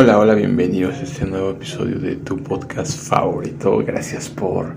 Hola, 0.00 0.16
hola, 0.16 0.36
bienvenidos 0.36 0.94
a 0.94 1.02
este 1.02 1.26
nuevo 1.26 1.50
episodio 1.50 1.98
de 1.98 2.14
tu 2.14 2.36
podcast 2.36 2.96
favorito. 2.96 3.78
Gracias 3.78 4.28
por 4.28 4.74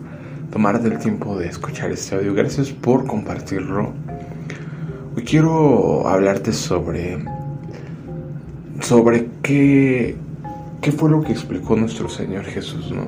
tomarte 0.51 0.87
el 0.87 0.97
tiempo 0.97 1.37
de 1.37 1.45
escuchar 1.45 1.91
este 1.91 2.15
audio. 2.15 2.33
Gracias 2.33 2.71
por 2.71 3.05
compartirlo. 3.05 3.93
Hoy 5.15 5.23
quiero 5.23 6.07
hablarte 6.07 6.51
sobre 6.51 7.23
sobre 8.79 9.27
qué 9.43 10.15
qué 10.81 10.91
fue 10.91 11.11
lo 11.11 11.21
que 11.21 11.33
explicó 11.33 11.75
nuestro 11.75 12.09
Señor 12.09 12.45
Jesús, 12.45 12.91
¿no? 12.91 13.05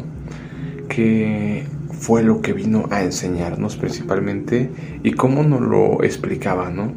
Qué 0.88 1.66
fue 2.00 2.22
lo 2.22 2.44
que 2.44 2.54
vino 2.54 2.86
a 2.92 3.02
enseñarnos 3.02 3.76
principalmente 3.76 4.70
y 5.02 5.14
cómo 5.14 5.42
nos 5.42 5.62
lo 5.62 6.04
explicaba, 6.04 6.70
¿no? 6.70 6.94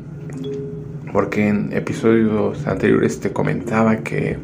Porque 1.10 1.48
en 1.48 1.72
episodios 1.72 2.66
anteriores 2.66 3.18
te 3.18 3.32
comentaba 3.32 3.96
que 3.96 4.36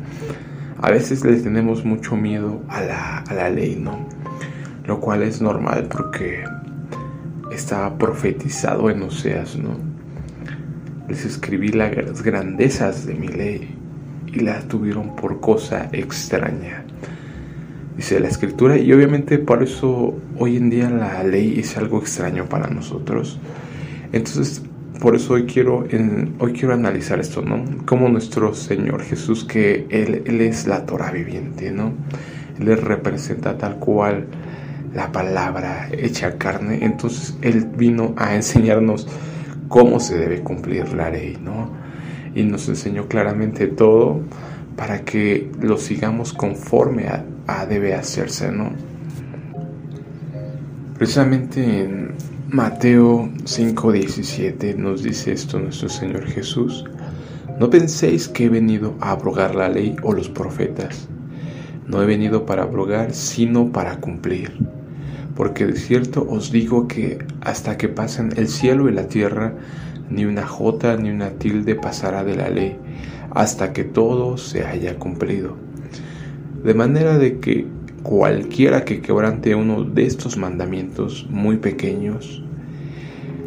a 0.83 0.91
veces 0.91 1.25
le 1.25 1.37
tenemos 1.37 1.85
mucho 1.85 2.17
miedo 2.17 2.61
a 2.69 2.83
la, 3.33 3.51
ley, 3.51 3.77
¿no? 3.77 4.05
Lo 4.85 5.01
cual 5.01 5.23
es 5.23 5.41
normal 5.41 5.87
porque 5.89 6.43
está 7.53 7.97
profetizado 7.97 8.91
en 8.91 9.03
Oseas, 9.05 9.57
¿no? 9.57 9.77
Les 11.09 11.25
escribí 11.25 11.69
las 11.69 12.23
grandezas 12.23 13.07
de 13.07 13.15
mi 13.15 13.29
ley 13.29 13.77
y 14.27 14.41
las 14.41 14.67
tuvieron 14.67 15.15
por 15.15 15.41
cosa 15.41 15.89
extraña. 15.93 16.85
Dice 17.97 18.19
la 18.19 18.27
escritura 18.27 18.77
y 18.77 18.93
obviamente 18.93 19.39
por 19.39 19.63
eso 19.63 20.19
hoy 20.37 20.57
en 20.57 20.69
día 20.69 20.91
la 20.91 21.23
ley 21.23 21.61
es 21.61 21.77
algo 21.77 22.01
extraño 22.01 22.47
para 22.47 22.67
nosotros. 22.67 23.39
Entonces 24.13 24.63
por 25.03 25.17
eso 25.17 25.33
hoy 25.33 25.47
quiero, 25.47 25.85
hoy 26.39 26.53
quiero 26.53 26.75
analizar 26.75 27.19
esto, 27.19 27.43
¿no? 27.43 27.65
Como 27.87 28.09
nuestro 28.09 28.55
Señor 28.55 29.03
Jesús, 29.03 29.45
que 29.45 29.85
Él, 29.91 30.41
es 30.41 30.69
la 30.69 30.87
Torah 30.87 31.11
viviente, 31.11 31.73
¿no? 31.73 31.93
Él 32.61 32.77
representa 32.81 33.59
tal 33.59 33.81
cual 33.81 34.29
la 34.95 35.11
palabra 35.11 35.89
hecha 35.91 36.39
carne. 36.39 36.79
Entonces 36.83 37.37
Él 37.43 37.69
vino 37.77 38.15
a 38.17 38.37
enseñarnos 38.37 39.09
cómo 39.67 39.99
se 39.99 40.17
debe 40.17 40.43
cumplir 40.43 40.95
la 40.95 41.11
ley, 41.11 41.37
¿no? 41.43 41.73
Y 42.37 42.45
nos 42.45 42.69
enseñó 42.69 43.09
claramente 43.09 43.67
todo 43.67 44.21
para 44.77 45.01
que 45.01 45.51
lo 45.61 45.79
sigamos 45.79 46.33
conforme 46.33 47.09
a, 47.09 47.25
a 47.49 47.67
debe 47.67 47.97
hacerse, 47.97 48.53
¿no? 48.53 48.71
Precisamente 50.97 51.83
en 51.83 52.32
Mateo 52.53 53.31
5:17 53.45 54.77
nos 54.77 55.03
dice 55.03 55.33
esto 55.33 55.59
nuestro 55.59 55.89
Señor 55.89 56.27
Jesús. 56.27 56.85
No 57.59 57.71
penséis 57.71 58.29
que 58.29 58.45
he 58.45 58.49
venido 58.51 58.95
a 59.01 59.13
abrogar 59.13 59.55
la 59.55 59.71
ley 59.71 59.97
o 60.03 60.13
los 60.13 60.29
profetas. 60.29 61.09
No 61.89 62.03
he 62.03 62.05
venido 62.05 62.45
para 62.45 62.65
abrogar, 62.65 63.15
sino 63.15 63.73
para 63.73 64.01
cumplir. 64.01 64.53
Porque 65.35 65.65
de 65.65 65.77
cierto 65.77 66.27
os 66.29 66.53
digo 66.53 66.89
que 66.89 67.25
hasta 67.41 67.79
que 67.79 67.89
pasen 67.89 68.35
el 68.37 68.49
cielo 68.49 68.87
y 68.91 68.93
la 68.93 69.09
tierra, 69.09 69.55
ni 70.11 70.27
una 70.27 70.47
jota 70.47 70.99
ni 70.99 71.09
una 71.09 71.31
tilde 71.31 71.75
pasará 71.75 72.23
de 72.23 72.37
la 72.37 72.51
ley, 72.51 72.77
hasta 73.31 73.73
que 73.73 73.85
todo 73.85 74.37
se 74.37 74.67
haya 74.67 74.99
cumplido. 74.99 75.57
De 76.63 76.75
manera 76.75 77.17
de 77.17 77.41
que 77.41 77.67
cualquiera 78.03 78.85
que 78.85 79.01
quebrante 79.01 79.55
uno 79.55 79.85
de 79.85 80.07
estos 80.07 80.37
mandamientos 80.37 81.27
muy 81.31 81.57
pequeños, 81.57 82.43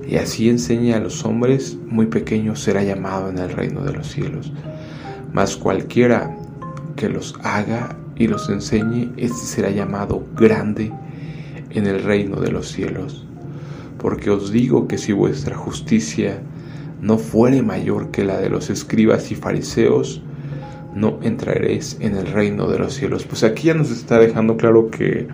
y 0.08 0.18
así 0.18 0.50
enseñe 0.50 0.94
a 0.94 1.00
los 1.00 1.26
hombres 1.26 1.78
muy 1.88 2.06
pequeños, 2.06 2.62
será 2.62 2.84
llamado 2.84 3.30
en 3.30 3.40
el 3.40 3.50
reino 3.50 3.84
de 3.84 3.94
los 3.94 4.08
cielos. 4.08 4.52
Mas 5.34 5.58
cualquiera 5.58 6.36
que 6.96 7.10
los 7.10 7.36
haga 7.44 7.98
y 8.16 8.28
los 8.28 8.50
enseñe, 8.50 9.12
este 9.18 9.46
será 9.46 9.72
llamado 9.72 10.24
grande 10.36 10.92
en 11.72 11.88
el 11.88 12.04
reino 12.04 12.40
de 12.40 12.52
los 12.52 12.72
cielos. 12.72 13.26
Porque 13.98 14.30
os 14.30 14.52
digo 14.52 14.88
que 14.88 14.98
si 14.98 15.12
vuestra 15.12 15.56
justicia 15.56 16.40
no 17.02 17.18
fuere 17.18 17.62
mayor 17.62 18.12
que 18.12 18.24
la 18.24 18.38
de 18.38 18.50
los 18.50 18.70
escribas 18.70 19.32
y 19.32 19.36
fariseos, 19.36 20.22
no 20.96 21.20
entraréis 21.22 21.98
en 22.00 22.16
el 22.16 22.28
reino 22.28 22.68
de 22.68 22.80
los 22.80 22.94
cielos. 22.94 23.26
Pues 23.26 23.44
aquí 23.44 23.68
ya 23.68 23.74
nos 23.74 23.92
está 23.92 24.18
dejando 24.18 24.58
claro 24.58 24.90
que 24.90 25.28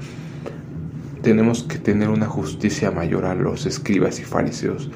tenemos 1.21 1.63
que 1.63 1.77
tener 1.77 2.09
una 2.09 2.25
justicia 2.25 2.91
mayor 2.91 3.25
a 3.25 3.35
los 3.35 3.65
escribas 3.65 4.19
y 4.19 4.23
fariseos. 4.23 4.89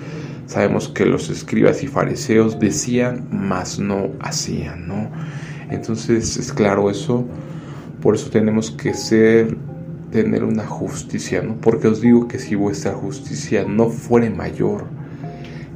Sabemos 0.48 0.90
que 0.90 1.06
los 1.06 1.30
escribas 1.30 1.84
y 1.84 1.88
fariseos 1.88 2.60
decían, 2.60 3.28
mas 3.32 3.80
no 3.80 4.10
hacían, 4.20 4.88
¿no? 4.88 5.10
Entonces 5.70 6.38
es 6.38 6.52
claro 6.52 6.90
eso, 6.90 7.26
por 8.02 8.16
eso 8.16 8.30
tenemos 8.30 8.72
que 8.72 8.94
ser, 8.94 9.56
tener 10.12 10.44
una 10.44 10.66
justicia, 10.66 11.42
¿no? 11.42 11.56
Porque 11.56 11.88
os 11.88 12.02
digo 12.02 12.28
que 12.28 12.40
si 12.40 12.56
vuestra 12.56 12.94
justicia 12.94 13.66
no 13.68 13.90
fuere 13.90 14.30
mayor, 14.30 14.86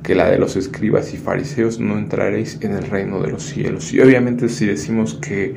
que 0.04 0.16
la 0.16 0.30
de 0.30 0.38
los 0.38 0.56
escribas 0.56 1.14
y 1.14 1.18
fariseos 1.18 1.80
no 1.80 1.98
entraréis 1.98 2.58
en 2.62 2.74
el 2.74 2.84
reino 2.84 3.22
de 3.22 3.32
los 3.32 3.44
cielos. 3.44 3.94
Y 3.94 4.00
obviamente 4.00 4.50
si 4.50 4.66
decimos 4.66 5.16
que 5.16 5.56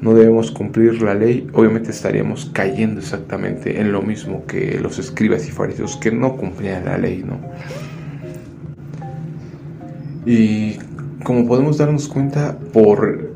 no 0.00 0.14
debemos 0.14 0.50
cumplir 0.50 1.00
la 1.02 1.14
ley, 1.14 1.46
obviamente 1.54 1.90
estaríamos 1.90 2.50
cayendo 2.52 3.00
exactamente 3.00 3.80
en 3.80 3.92
lo 3.92 4.02
mismo 4.02 4.44
que 4.46 4.78
los 4.80 4.98
escribas 4.98 5.48
y 5.48 5.50
fariseos 5.50 5.96
que 5.96 6.12
no 6.12 6.36
cumplían 6.36 6.84
la 6.84 6.98
ley, 6.98 7.24
¿no? 7.26 7.40
Y 10.26 10.78
como 11.22 11.46
podemos 11.46 11.78
darnos 11.78 12.08
cuenta 12.08 12.58
por 12.72 13.34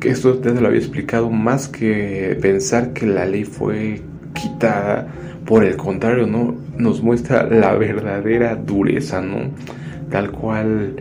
que 0.00 0.10
esto 0.10 0.38
te 0.38 0.52
lo 0.52 0.68
había 0.68 0.80
explicado, 0.80 1.30
más 1.30 1.68
que 1.68 2.38
pensar 2.40 2.92
que 2.92 3.06
la 3.06 3.24
ley 3.24 3.44
fue 3.44 4.02
quitada, 4.34 5.08
por 5.44 5.64
el 5.64 5.76
contrario, 5.76 6.26
¿no? 6.26 6.54
Nos 6.76 7.02
muestra 7.02 7.44
la 7.44 7.74
verdadera 7.74 8.56
dureza, 8.56 9.20
¿no? 9.20 9.50
Tal 10.10 10.30
cual 10.30 10.96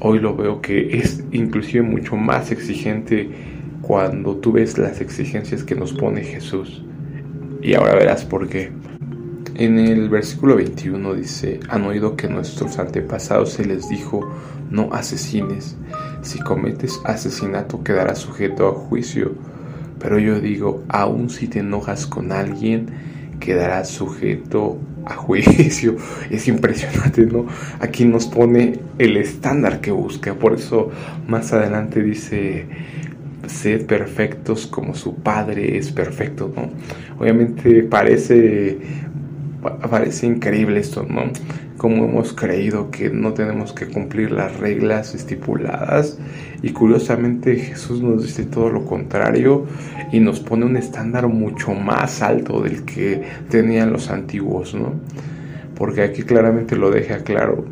hoy 0.00 0.18
lo 0.18 0.36
veo 0.36 0.60
que 0.60 0.98
es 0.98 1.24
inclusive 1.32 1.82
mucho 1.82 2.16
más 2.16 2.50
exigente 2.50 3.30
cuando 3.80 4.36
tú 4.36 4.52
ves 4.52 4.78
las 4.78 5.00
exigencias 5.00 5.64
que 5.64 5.74
nos 5.74 5.92
pone 5.92 6.22
Jesús. 6.22 6.82
Y 7.60 7.74
ahora 7.74 7.94
verás 7.94 8.24
por 8.24 8.48
qué. 8.48 8.70
En 9.54 9.78
el 9.78 10.08
versículo 10.08 10.56
21 10.56 11.14
dice, 11.14 11.60
han 11.68 11.84
oído 11.84 12.16
que 12.16 12.28
nuestros 12.28 12.78
antepasados 12.78 13.52
se 13.52 13.64
les 13.64 13.88
dijo, 13.88 14.20
no 14.70 14.88
asesines, 14.92 15.76
si 16.22 16.40
cometes 16.40 16.98
asesinato 17.04 17.84
quedarás 17.84 18.18
sujeto 18.18 18.68
a 18.68 18.72
juicio, 18.72 19.34
pero 19.98 20.18
yo 20.18 20.40
digo, 20.40 20.82
aun 20.88 21.28
si 21.28 21.48
te 21.48 21.58
enojas 21.58 22.06
con 22.06 22.32
alguien, 22.32 22.86
quedarás 23.44 23.88
sujeto 23.88 24.78
a 25.04 25.14
juicio. 25.14 25.96
Es 26.30 26.48
impresionante, 26.48 27.26
¿no? 27.26 27.46
Aquí 27.80 28.04
nos 28.04 28.26
pone 28.26 28.78
el 28.98 29.16
estándar 29.16 29.80
que 29.80 29.90
busca. 29.90 30.34
Por 30.34 30.54
eso 30.54 30.90
más 31.26 31.52
adelante 31.52 32.02
dice, 32.02 32.66
sed 33.46 33.86
perfectos 33.86 34.66
como 34.66 34.94
su 34.94 35.16
Padre 35.16 35.76
es 35.76 35.90
perfecto, 35.90 36.52
¿no? 36.54 36.70
Obviamente 37.18 37.82
parece, 37.82 38.78
parece 39.90 40.26
increíble 40.26 40.80
esto, 40.80 41.04
¿no? 41.08 41.24
Como 41.82 42.04
hemos 42.04 42.32
creído 42.32 42.92
que 42.92 43.10
no 43.10 43.34
tenemos 43.34 43.72
que 43.72 43.88
cumplir 43.88 44.30
las 44.30 44.56
reglas 44.60 45.16
estipuladas 45.16 46.16
y 46.62 46.70
curiosamente 46.70 47.56
Jesús 47.56 48.00
nos 48.00 48.22
dice 48.22 48.44
todo 48.44 48.70
lo 48.70 48.84
contrario 48.84 49.66
y 50.12 50.20
nos 50.20 50.38
pone 50.38 50.64
un 50.64 50.76
estándar 50.76 51.26
mucho 51.26 51.74
más 51.74 52.22
alto 52.22 52.62
del 52.62 52.84
que 52.84 53.24
tenían 53.50 53.92
los 53.92 54.10
antiguos, 54.10 54.76
¿no? 54.76 54.92
Porque 55.74 56.02
aquí 56.02 56.22
claramente 56.22 56.76
lo 56.76 56.92
deja 56.92 57.24
claro. 57.24 57.64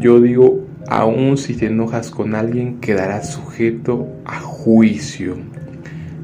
Yo 0.00 0.20
digo, 0.20 0.66
aun 0.88 1.38
si 1.38 1.54
te 1.54 1.66
enojas 1.66 2.10
con 2.10 2.34
alguien, 2.34 2.80
quedarás 2.80 3.30
sujeto 3.30 4.08
a 4.24 4.40
juicio. 4.40 5.36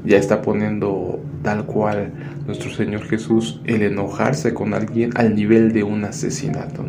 Ya 0.05 0.17
está 0.17 0.43
poniendo 0.43 1.21
tal 1.45 1.67
cual 1.67 2.11
nuestro 2.51 2.73
Señor 2.73 3.05
Jesús 3.05 3.61
el 3.65 3.83
enojarse 3.83 4.53
con 4.55 4.75
alguien 4.75 5.13
al 5.15 5.37
nivel 5.37 5.73
de 5.73 5.85
un 5.85 6.05
asesinato. 6.05 6.85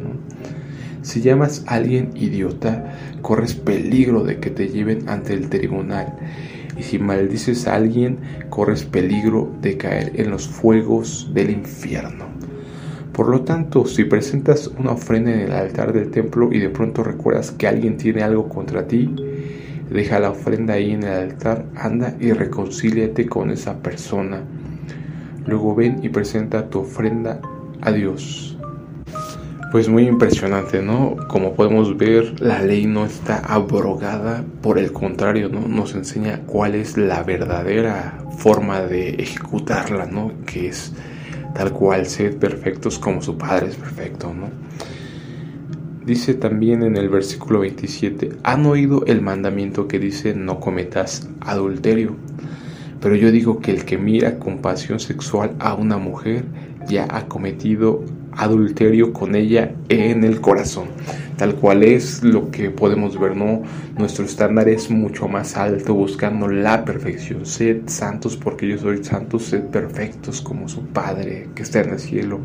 Si 1.04 1.22
llamas 1.22 1.64
a 1.68 1.76
alguien 1.76 2.10
idiota, 2.16 2.96
corres 3.22 3.54
peligro 3.54 4.24
de 4.24 4.40
que 4.40 4.50
te 4.50 4.70
lleven 4.70 5.08
ante 5.08 5.36
el 5.36 5.50
tribunal. 5.50 6.18
Y 6.80 6.82
si 6.82 6.98
maldices 6.98 7.68
a 7.68 7.76
alguien, 7.76 8.18
corres 8.50 8.86
peligro 8.86 9.54
de 9.62 9.78
caer 9.78 10.14
en 10.16 10.32
los 10.32 10.48
fuegos 10.48 11.30
del 11.32 11.52
infierno. 11.52 12.26
Por 13.14 13.30
lo 13.30 13.42
tanto, 13.42 13.86
si 13.86 14.06
presentas 14.06 14.66
una 14.80 14.94
ofrenda 14.94 15.32
en 15.32 15.42
el 15.42 15.52
altar 15.52 15.94
del 15.94 16.10
templo 16.10 16.52
y 16.52 16.58
de 16.58 16.70
pronto 16.70 17.04
recuerdas 17.04 17.52
que 17.52 17.68
alguien 17.68 17.98
tiene 17.98 18.24
algo 18.24 18.50
contra 18.50 18.88
ti, 18.88 19.14
deja 19.92 20.20
la 20.20 20.32
ofrenda 20.32 20.74
ahí 20.74 20.90
en 20.90 21.04
el 21.04 21.14
altar, 21.14 21.66
anda 21.76 22.16
y 22.20 22.32
reconcíliate 22.32 23.28
con 23.28 23.52
esa 23.52 23.78
persona. 23.78 24.42
Luego 25.46 25.76
ven 25.76 26.00
y 26.04 26.10
presenta 26.10 26.70
tu 26.70 26.80
ofrenda 26.80 27.42
a 27.82 27.92
Dios. 27.92 28.58
Pues 29.72 29.88
muy 29.88 30.06
impresionante, 30.06 30.82
¿no? 30.82 31.16
Como 31.30 31.54
podemos 31.54 31.98
ver, 31.98 32.42
la 32.42 32.62
ley 32.62 32.88
no 32.88 33.06
está 33.06 33.38
abrogada, 33.38 34.44
por 34.62 34.78
el 34.78 34.92
contrario, 34.92 35.48
¿no? 35.48 35.68
Nos 35.68 35.96
enseña 35.96 36.42
cuál 36.46 36.76
es 36.76 36.98
la 36.98 37.24
verdadera 37.24 38.22
forma 38.38 38.82
de 38.82 39.12
ejecutarla, 39.12 40.08
¿no? 40.08 40.34
Que 40.46 40.68
es 40.68 40.92
tal 41.56 41.72
cual, 41.72 42.06
sed 42.06 42.38
perfectos 42.38 43.00
como 43.00 43.22
su 43.22 43.38
Padre 43.38 43.68
es 43.68 43.76
perfecto, 43.76 44.34
¿no? 44.34 44.50
Dice 46.06 46.34
también 46.34 46.84
en 46.84 46.98
el 46.98 47.10
versículo 47.10 47.60
27, 47.60 48.32
han 48.44 48.66
oído 48.66 49.06
el 49.06 49.22
mandamiento 49.22 49.88
que 49.88 50.00
dice 50.00 50.34
no 50.34 50.60
cometas 50.60 51.30
adulterio. 51.40 52.16
Pero 53.02 53.16
yo 53.16 53.32
digo 53.32 53.60
que 53.60 53.72
el 53.72 53.84
que 53.84 53.98
mira 53.98 54.38
con 54.38 54.60
pasión 54.60 55.00
sexual 55.00 55.56
a 55.60 55.74
una 55.74 55.98
mujer 55.98 56.46
ya 56.88 57.08
ha 57.10 57.28
cometido 57.28 58.04
adulterio 58.34 59.12
con 59.12 59.36
ella 59.36 59.74
en 59.90 60.24
el 60.24 60.40
corazón. 60.40 60.88
Tal 61.38 61.56
cual 61.56 61.82
es 61.82 62.24
lo 62.24 62.52
que 62.52 62.70
podemos 62.70 63.20
ver, 63.20 63.36
¿no? 63.36 63.64
Nuestro 63.98 64.26
estándar 64.26 64.70
es 64.70 64.92
mucho 64.92 65.28
más 65.28 65.58
alto, 65.58 65.96
buscando 65.96 66.48
la 66.48 66.86
perfección. 66.86 67.46
Sed 67.46 67.82
santos 67.88 68.38
porque 68.38 68.68
yo 68.68 68.78
soy 68.78 69.04
santo, 69.04 69.40
sed 69.40 69.64
perfectos 69.64 70.42
como 70.42 70.70
su 70.70 70.86
Padre 70.86 71.50
que 71.56 71.64
está 71.64 71.82
en 71.82 71.92
el 71.92 72.00
cielo 72.00 72.40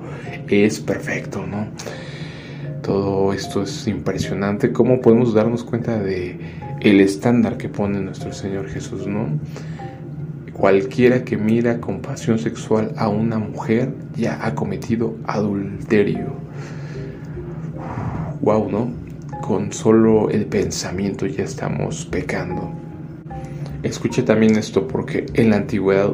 es 0.49 0.81
perfecto, 0.81 1.47
¿no? 1.47 1.69
Todo 2.83 3.33
esto 3.33 3.63
es 3.63 3.87
impresionante. 3.87 4.73
¿Cómo 4.73 5.01
podemos 5.01 5.35
darnos 5.35 5.65
cuenta 5.65 5.99
de 5.99 6.39
el 6.81 7.01
estándar 7.01 7.59
que 7.59 7.69
pone 7.69 8.01
nuestro 8.01 8.33
Señor 8.33 8.69
Jesús, 8.69 9.07
no? 9.07 9.29
Cualquiera 10.57 11.23
que 11.23 11.37
mira 11.37 11.83
con 11.83 12.01
pasión 12.01 12.39
sexual 12.39 12.95
a 12.97 13.09
una 13.09 13.39
mujer 13.39 13.93
ya 14.17 14.39
ha 14.43 14.55
cometido 14.55 15.15
adulterio. 15.27 16.33
Wow, 18.41 18.71
¿no? 18.71 18.91
Con 19.43 19.71
solo 19.71 20.31
el 20.31 20.47
pensamiento 20.47 21.27
ya 21.27 21.45
estamos 21.45 22.07
pecando. 22.07 22.73
Escuche 23.83 24.23
también 24.23 24.57
esto 24.57 24.89
porque 24.89 25.27
en 25.35 25.51
la 25.51 25.57
antigüedad 25.57 26.13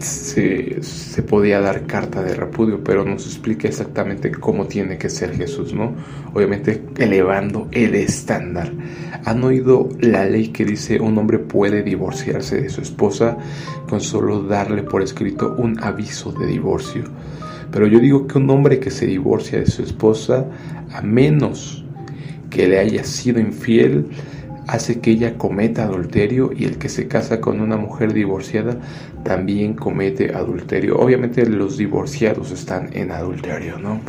se, 0.00 1.22
podía 1.22 1.60
dar 1.60 1.86
carta 1.86 2.22
de 2.22 2.34
repudio, 2.34 2.82
pero 2.82 3.04
nos 3.04 3.26
explica 3.26 3.68
exactamente 3.68 4.30
cómo 4.30 4.66
tiene 4.66 4.98
que 4.98 5.08
ser 5.08 5.34
Jesús, 5.36 5.74
¿no? 5.74 5.94
Obviamente 6.34 6.82
elevando 6.98 7.68
el 7.72 7.94
estándar. 7.94 8.72
¿Han 9.24 9.44
oído 9.44 9.88
la 10.00 10.24
ley 10.24 10.48
que 10.48 10.64
dice 10.64 11.00
un 11.00 11.16
hombre 11.18 11.38
puede 11.38 11.82
divorciarse 11.82 12.60
de 12.60 12.70
su 12.70 12.80
esposa 12.80 13.36
con 13.88 14.00
solo 14.00 14.42
darle 14.42 14.82
por 14.82 15.02
escrito 15.02 15.54
un 15.58 15.82
aviso 15.82 16.32
de 16.32 16.46
divorcio? 16.46 17.04
Pero 17.70 17.86
yo 17.86 17.98
digo 17.98 18.26
que 18.26 18.38
un 18.38 18.50
hombre 18.50 18.80
que 18.80 18.90
se 18.90 19.06
divorcia 19.06 19.58
de 19.58 19.66
su 19.66 19.82
esposa, 19.82 20.46
a 20.92 21.00
menos 21.02 21.84
que 22.50 22.68
le 22.68 22.78
haya 22.78 23.04
sido 23.04 23.40
infiel, 23.40 24.06
hace 24.66 25.00
que 25.00 25.10
ella 25.10 25.36
cometa 25.36 25.84
adulterio 25.84 26.52
y 26.56 26.64
el 26.64 26.78
que 26.78 26.88
se 26.88 27.08
casa 27.08 27.40
con 27.40 27.60
una 27.60 27.76
mujer 27.76 28.12
divorciada 28.12 28.76
también 29.24 29.74
comete 29.74 30.34
adulterio. 30.34 30.98
Obviamente 30.98 31.46
los 31.46 31.76
divorciados 31.76 32.50
están 32.52 32.90
en 32.92 33.12
adulterio, 33.12 33.78
¿no? 33.78 34.00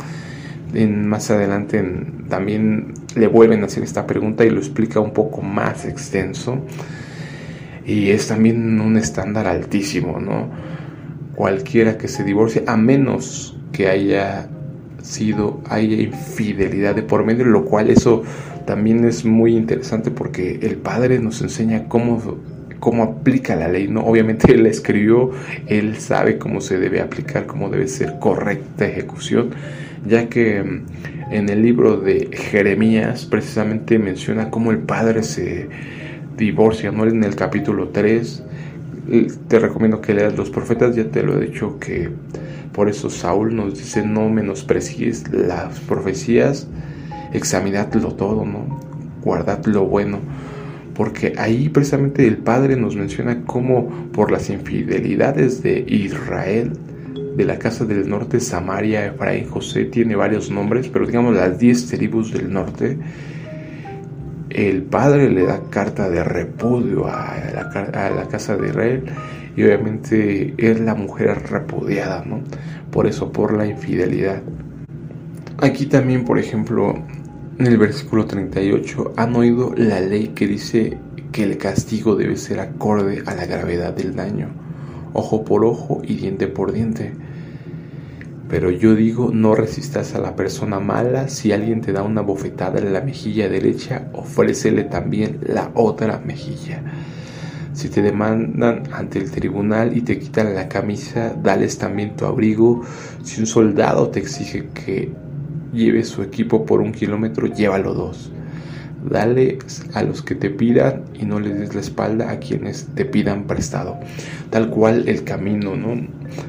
En, 0.72 1.06
más 1.06 1.30
adelante 1.30 1.84
también 2.28 2.94
le 3.14 3.26
vuelven 3.26 3.62
a 3.62 3.66
hacer 3.66 3.82
esta 3.84 4.06
pregunta 4.06 4.44
y 4.44 4.50
lo 4.50 4.58
explica 4.58 5.00
un 5.00 5.12
poco 5.12 5.40
más 5.42 5.84
extenso. 5.84 6.58
Y 7.86 8.10
es 8.10 8.28
también 8.28 8.80
un 8.80 8.96
estándar 8.96 9.46
altísimo, 9.46 10.18
¿no? 10.18 10.48
Cualquiera 11.34 11.98
que 11.98 12.08
se 12.08 12.24
divorcie, 12.24 12.64
a 12.66 12.76
menos 12.76 13.56
que 13.72 13.88
haya 13.88 14.48
sido, 15.04 15.60
haya 15.68 16.00
infidelidad 16.00 16.94
de 16.94 17.02
por 17.02 17.24
medio, 17.24 17.44
lo 17.44 17.64
cual 17.64 17.90
eso 17.90 18.22
también 18.66 19.04
es 19.04 19.24
muy 19.24 19.54
interesante 19.54 20.10
porque 20.10 20.60
el 20.62 20.76
Padre 20.76 21.18
nos 21.18 21.42
enseña 21.42 21.84
cómo, 21.88 22.38
cómo 22.80 23.02
aplica 23.02 23.54
la 23.54 23.68
ley, 23.68 23.86
¿no? 23.86 24.00
Obviamente 24.00 24.52
Él 24.52 24.62
la 24.62 24.70
escribió, 24.70 25.30
Él 25.66 25.96
sabe 25.96 26.38
cómo 26.38 26.60
se 26.62 26.78
debe 26.78 27.00
aplicar, 27.02 27.46
cómo 27.46 27.68
debe 27.68 27.86
ser 27.86 28.18
correcta 28.18 28.86
ejecución, 28.86 29.50
ya 30.06 30.28
que 30.30 30.62
mm, 30.62 30.86
en 31.32 31.48
el 31.50 31.62
libro 31.62 31.98
de 31.98 32.30
Jeremías 32.32 33.26
precisamente 33.26 33.98
menciona 33.98 34.50
cómo 34.50 34.70
el 34.70 34.78
Padre 34.78 35.22
se 35.22 35.68
divorcia, 36.38 36.90
¿no? 36.90 37.06
En 37.06 37.22
el 37.24 37.36
capítulo 37.36 37.88
3, 37.88 38.42
te 39.48 39.58
recomiendo 39.58 40.00
que 40.00 40.14
leas 40.14 40.36
los 40.36 40.50
profetas, 40.50 40.96
ya 40.96 41.04
te 41.04 41.22
lo 41.22 41.40
he 41.40 41.46
dicho 41.46 41.78
que 41.78 42.10
por 42.72 42.88
eso 42.88 43.10
Saúl 43.10 43.54
nos 43.54 43.78
dice 43.78 44.04
no 44.04 44.28
menosprecies 44.28 45.30
las 45.30 45.78
profecías, 45.80 46.66
examinadlo 47.32 48.14
todo, 48.14 48.44
¿no? 48.44 48.80
Guardad 49.22 49.64
lo 49.66 49.86
bueno. 49.86 50.18
Porque 50.94 51.34
ahí 51.38 51.68
precisamente 51.68 52.26
el 52.26 52.38
Padre 52.38 52.76
nos 52.76 52.96
menciona 52.96 53.42
cómo 53.44 53.88
por 54.12 54.30
las 54.30 54.48
infidelidades 54.48 55.62
de 55.62 55.84
Israel, 55.88 56.72
de 57.36 57.44
la 57.44 57.58
casa 57.58 57.84
del 57.84 58.08
norte, 58.08 58.38
Samaria, 58.38 59.06
Efraín, 59.06 59.48
José, 59.48 59.86
tiene 59.86 60.14
varios 60.14 60.50
nombres, 60.50 60.88
pero 60.88 61.06
digamos 61.06 61.34
las 61.34 61.58
diez 61.58 61.86
tribus 61.86 62.32
del 62.32 62.52
norte, 62.52 62.96
el 64.54 64.82
Padre 64.82 65.30
le 65.30 65.44
da 65.44 65.60
carta 65.68 66.08
de 66.08 66.22
repudio 66.22 67.06
a 67.06 67.36
la, 67.52 67.70
a 67.92 68.10
la 68.10 68.28
casa 68.28 68.56
de 68.56 68.68
Israel 68.68 69.04
y 69.56 69.64
obviamente 69.64 70.54
es 70.56 70.80
la 70.80 70.94
mujer 70.94 71.42
repudiada, 71.50 72.24
¿no? 72.24 72.40
Por 72.90 73.06
eso, 73.06 73.32
por 73.32 73.52
la 73.52 73.66
infidelidad. 73.66 74.42
Aquí 75.58 75.86
también, 75.86 76.24
por 76.24 76.38
ejemplo, 76.38 76.94
en 77.58 77.66
el 77.66 77.78
versículo 77.78 78.26
38 78.26 79.14
han 79.16 79.36
oído 79.36 79.72
la 79.76 80.00
ley 80.00 80.28
que 80.28 80.46
dice 80.46 80.98
que 81.32 81.42
el 81.44 81.58
castigo 81.58 82.16
debe 82.16 82.36
ser 82.36 82.60
acorde 82.60 83.22
a 83.26 83.34
la 83.34 83.46
gravedad 83.46 83.92
del 83.92 84.14
daño, 84.14 84.48
ojo 85.12 85.44
por 85.44 85.64
ojo 85.64 86.00
y 86.04 86.14
diente 86.14 86.46
por 86.46 86.72
diente. 86.72 87.12
Pero 88.54 88.70
yo 88.70 88.94
digo, 88.94 89.32
no 89.34 89.56
resistas 89.56 90.14
a 90.14 90.20
la 90.20 90.36
persona 90.36 90.78
mala, 90.78 91.26
si 91.26 91.50
alguien 91.50 91.80
te 91.80 91.90
da 91.90 92.04
una 92.04 92.20
bofetada 92.20 92.78
en 92.78 92.92
la 92.92 93.00
mejilla 93.00 93.48
derecha, 93.48 94.06
ofrécele 94.12 94.84
también 94.84 95.40
la 95.44 95.72
otra 95.74 96.20
mejilla. 96.24 96.80
Si 97.72 97.88
te 97.88 98.00
demandan 98.00 98.84
ante 98.92 99.18
el 99.18 99.32
tribunal 99.32 99.96
y 99.96 100.02
te 100.02 100.20
quitan 100.20 100.54
la 100.54 100.68
camisa, 100.68 101.34
dales 101.34 101.78
también 101.78 102.14
tu 102.14 102.26
abrigo. 102.26 102.82
Si 103.24 103.40
un 103.40 103.48
soldado 103.48 104.10
te 104.10 104.20
exige 104.20 104.68
que 104.72 105.10
lleve 105.72 106.04
su 106.04 106.22
equipo 106.22 106.64
por 106.64 106.80
un 106.80 106.92
kilómetro, 106.92 107.48
llévalo 107.48 107.92
dos. 107.92 108.30
Dale 109.04 109.58
a 109.92 110.02
los 110.02 110.22
que 110.22 110.34
te 110.34 110.50
pidan 110.50 111.04
y 111.14 111.24
no 111.26 111.38
les 111.38 111.58
des 111.58 111.74
la 111.74 111.80
espalda 111.80 112.30
a 112.30 112.38
quienes 112.38 112.86
te 112.94 113.04
pidan 113.04 113.44
prestado. 113.44 113.98
Tal 114.50 114.70
cual 114.70 115.08
el 115.08 115.24
camino, 115.24 115.76
¿no? 115.76 116.06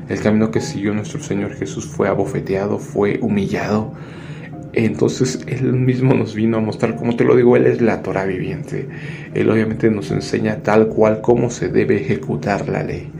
El 0.09 0.19
camino 0.21 0.51
que 0.51 0.61
siguió 0.61 0.93
nuestro 0.93 1.21
Señor 1.21 1.53
Jesús 1.53 1.85
fue 1.85 2.07
abofeteado, 2.07 2.79
fue 2.79 3.19
humillado. 3.21 3.93
Entonces 4.73 5.39
Él 5.47 5.73
mismo 5.73 6.13
nos 6.13 6.33
vino 6.33 6.57
a 6.57 6.61
mostrar, 6.61 6.95
como 6.95 7.15
te 7.15 7.23
lo 7.23 7.35
digo, 7.35 7.55
Él 7.55 7.67
es 7.67 7.81
la 7.81 8.01
Torah 8.01 8.25
viviente. 8.25 8.87
Él 9.33 9.49
obviamente 9.49 9.91
nos 9.91 10.11
enseña 10.11 10.63
tal 10.63 10.87
cual 10.87 11.21
cómo 11.21 11.49
se 11.49 11.69
debe 11.69 12.01
ejecutar 12.01 12.67
la 12.69 12.83
ley 12.83 13.11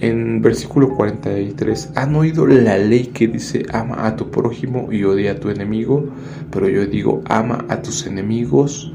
en 0.00 0.40
versículo 0.40 0.88
43, 0.96 1.90
han 1.94 2.16
oído 2.16 2.46
la 2.46 2.78
ley 2.78 3.08
que 3.08 3.28
dice 3.28 3.66
ama 3.72 4.06
a 4.06 4.16
tu 4.16 4.30
prójimo 4.30 4.88
y 4.90 5.04
odia 5.04 5.32
a 5.32 5.40
tu 5.40 5.50
enemigo, 5.50 6.08
pero 6.50 6.68
yo 6.68 6.86
digo 6.86 7.22
ama 7.26 7.66
a 7.68 7.82
tus 7.82 8.06
enemigos, 8.06 8.92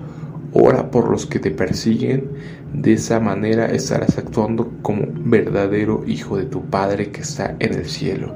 ora 0.53 0.89
por 0.89 1.09
los 1.09 1.25
que 1.25 1.39
te 1.39 1.51
persiguen, 1.51 2.29
de 2.73 2.93
esa 2.93 3.19
manera 3.19 3.67
estarás 3.67 4.17
actuando 4.17 4.71
como 4.81 5.05
verdadero 5.07 6.03
hijo 6.07 6.37
de 6.37 6.45
tu 6.45 6.63
Padre 6.65 7.11
que 7.11 7.21
está 7.21 7.55
en 7.59 7.73
el 7.73 7.85
cielo. 7.85 8.35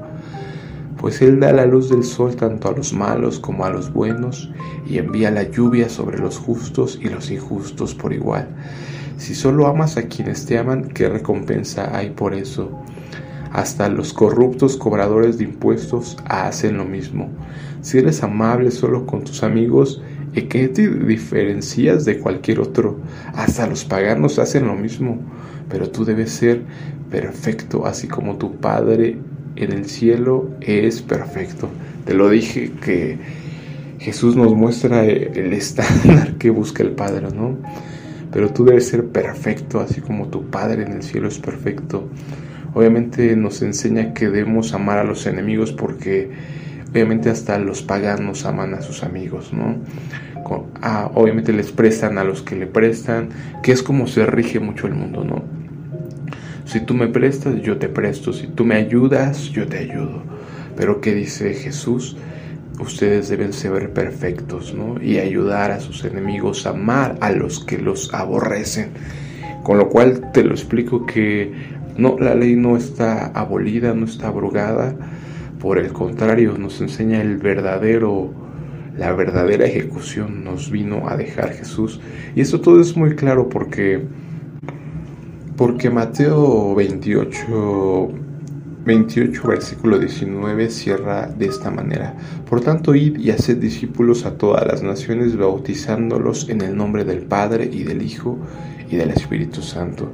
Pues 0.96 1.22
Él 1.22 1.40
da 1.40 1.52
la 1.52 1.66
luz 1.66 1.88
del 1.88 2.04
sol 2.04 2.36
tanto 2.36 2.68
a 2.68 2.72
los 2.72 2.92
malos 2.92 3.40
como 3.40 3.64
a 3.64 3.70
los 3.70 3.92
buenos, 3.92 4.50
y 4.86 4.98
envía 4.98 5.30
la 5.30 5.44
lluvia 5.44 5.88
sobre 5.88 6.18
los 6.18 6.38
justos 6.38 6.98
y 7.02 7.08
los 7.08 7.30
injustos 7.30 7.94
por 7.94 8.12
igual. 8.12 8.48
Si 9.20 9.34
solo 9.34 9.66
amas 9.66 9.98
a 9.98 10.04
quienes 10.04 10.46
te 10.46 10.56
aman, 10.56 10.88
¿qué 10.94 11.06
recompensa 11.06 11.94
hay 11.94 12.08
por 12.08 12.32
eso? 12.32 12.70
Hasta 13.52 13.90
los 13.90 14.14
corruptos 14.14 14.78
cobradores 14.78 15.36
de 15.36 15.44
impuestos 15.44 16.16
hacen 16.24 16.78
lo 16.78 16.86
mismo. 16.86 17.28
Si 17.82 17.98
eres 17.98 18.22
amable 18.22 18.70
solo 18.70 19.04
con 19.04 19.22
tus 19.22 19.42
amigos, 19.42 20.00
¿y 20.34 20.44
qué 20.44 20.68
te 20.68 20.88
diferencias 20.88 22.06
de 22.06 22.18
cualquier 22.18 22.60
otro? 22.60 22.98
Hasta 23.34 23.66
los 23.66 23.84
paganos 23.84 24.38
hacen 24.38 24.66
lo 24.66 24.74
mismo. 24.74 25.18
Pero 25.68 25.90
tú 25.90 26.06
debes 26.06 26.30
ser 26.30 26.62
perfecto, 27.10 27.84
así 27.84 28.08
como 28.08 28.38
tu 28.38 28.56
Padre 28.56 29.18
en 29.56 29.72
el 29.72 29.84
cielo 29.84 30.48
es 30.62 31.02
perfecto. 31.02 31.68
Te 32.06 32.14
lo 32.14 32.30
dije 32.30 32.72
que 32.82 33.18
Jesús 33.98 34.34
nos 34.34 34.54
muestra 34.54 35.04
el 35.04 35.52
estándar 35.52 36.36
que 36.38 36.48
busca 36.48 36.82
el 36.82 36.92
Padre, 36.92 37.28
¿no? 37.34 37.58
Pero 38.32 38.52
tú 38.52 38.64
debes 38.64 38.88
ser 38.88 39.06
perfecto, 39.06 39.80
así 39.80 40.00
como 40.00 40.28
tu 40.28 40.50
Padre 40.50 40.84
en 40.84 40.92
el 40.92 41.02
cielo 41.02 41.28
es 41.28 41.38
perfecto. 41.38 42.08
Obviamente 42.74 43.34
nos 43.36 43.62
enseña 43.62 44.14
que 44.14 44.28
debemos 44.28 44.72
amar 44.74 44.98
a 44.98 45.04
los 45.04 45.26
enemigos 45.26 45.72
porque 45.72 46.30
obviamente 46.90 47.30
hasta 47.30 47.58
los 47.58 47.82
paganos 47.82 48.44
aman 48.44 48.74
a 48.74 48.82
sus 48.82 49.02
amigos, 49.02 49.52
¿no? 49.52 49.76
obviamente 51.14 51.52
les 51.52 51.70
prestan 51.70 52.18
a 52.18 52.24
los 52.24 52.42
que 52.42 52.56
le 52.56 52.66
prestan, 52.66 53.28
que 53.62 53.72
es 53.72 53.82
como 53.82 54.06
se 54.08 54.26
rige 54.26 54.58
mucho 54.58 54.86
el 54.86 54.94
mundo, 54.94 55.22
¿no? 55.22 55.44
Si 56.64 56.80
tú 56.80 56.94
me 56.94 57.08
prestas, 57.08 57.60
yo 57.62 57.78
te 57.78 57.88
presto, 57.88 58.32
si 58.32 58.46
tú 58.46 58.64
me 58.64 58.76
ayudas, 58.76 59.50
yo 59.50 59.66
te 59.66 59.78
ayudo. 59.78 60.22
Pero 60.76 61.00
¿qué 61.00 61.14
dice 61.14 61.54
Jesús? 61.54 62.16
Ustedes 62.78 63.28
deben 63.28 63.52
ser 63.52 63.92
perfectos, 63.92 64.74
¿no? 64.74 65.02
Y 65.02 65.18
ayudar 65.18 65.70
a 65.70 65.80
sus 65.80 66.04
enemigos, 66.04 66.66
amar 66.66 67.16
a 67.20 67.32
los 67.32 67.64
que 67.64 67.78
los 67.78 68.12
aborrecen. 68.14 68.90
Con 69.62 69.78
lo 69.78 69.88
cual 69.88 70.32
te 70.32 70.42
lo 70.42 70.52
explico 70.52 71.04
que 71.04 71.52
no, 71.96 72.16
la 72.18 72.34
ley 72.34 72.56
no 72.56 72.76
está 72.76 73.26
abolida, 73.26 73.92
no 73.94 74.06
está 74.06 74.28
abrogada. 74.28 74.94
Por 75.58 75.78
el 75.78 75.92
contrario, 75.92 76.56
nos 76.56 76.80
enseña 76.80 77.20
el 77.20 77.36
verdadero, 77.36 78.32
la 78.96 79.12
verdadera 79.12 79.66
ejecución 79.66 80.42
nos 80.44 80.70
vino 80.70 81.08
a 81.08 81.16
dejar 81.16 81.52
Jesús. 81.52 82.00
Y 82.34 82.40
esto 82.40 82.60
todo 82.60 82.80
es 82.80 82.96
muy 82.96 83.14
claro 83.16 83.50
porque, 83.50 84.02
porque 85.56 85.90
Mateo 85.90 86.74
28 86.74 88.10
28 88.90 89.46
versículo 89.46 90.00
19 90.00 90.68
cierra 90.68 91.28
de 91.28 91.46
esta 91.46 91.70
manera. 91.70 92.16
Por 92.48 92.60
tanto, 92.60 92.96
id 92.96 93.20
y 93.20 93.30
haced 93.30 93.58
discípulos 93.58 94.26
a 94.26 94.36
todas 94.36 94.66
las 94.66 94.82
naciones, 94.82 95.36
bautizándolos 95.36 96.48
en 96.48 96.60
el 96.60 96.76
nombre 96.76 97.04
del 97.04 97.20
Padre 97.20 97.70
y 97.72 97.84
del 97.84 98.02
Hijo 98.02 98.36
y 98.90 98.96
del 98.96 99.10
Espíritu 99.10 99.62
Santo. 99.62 100.10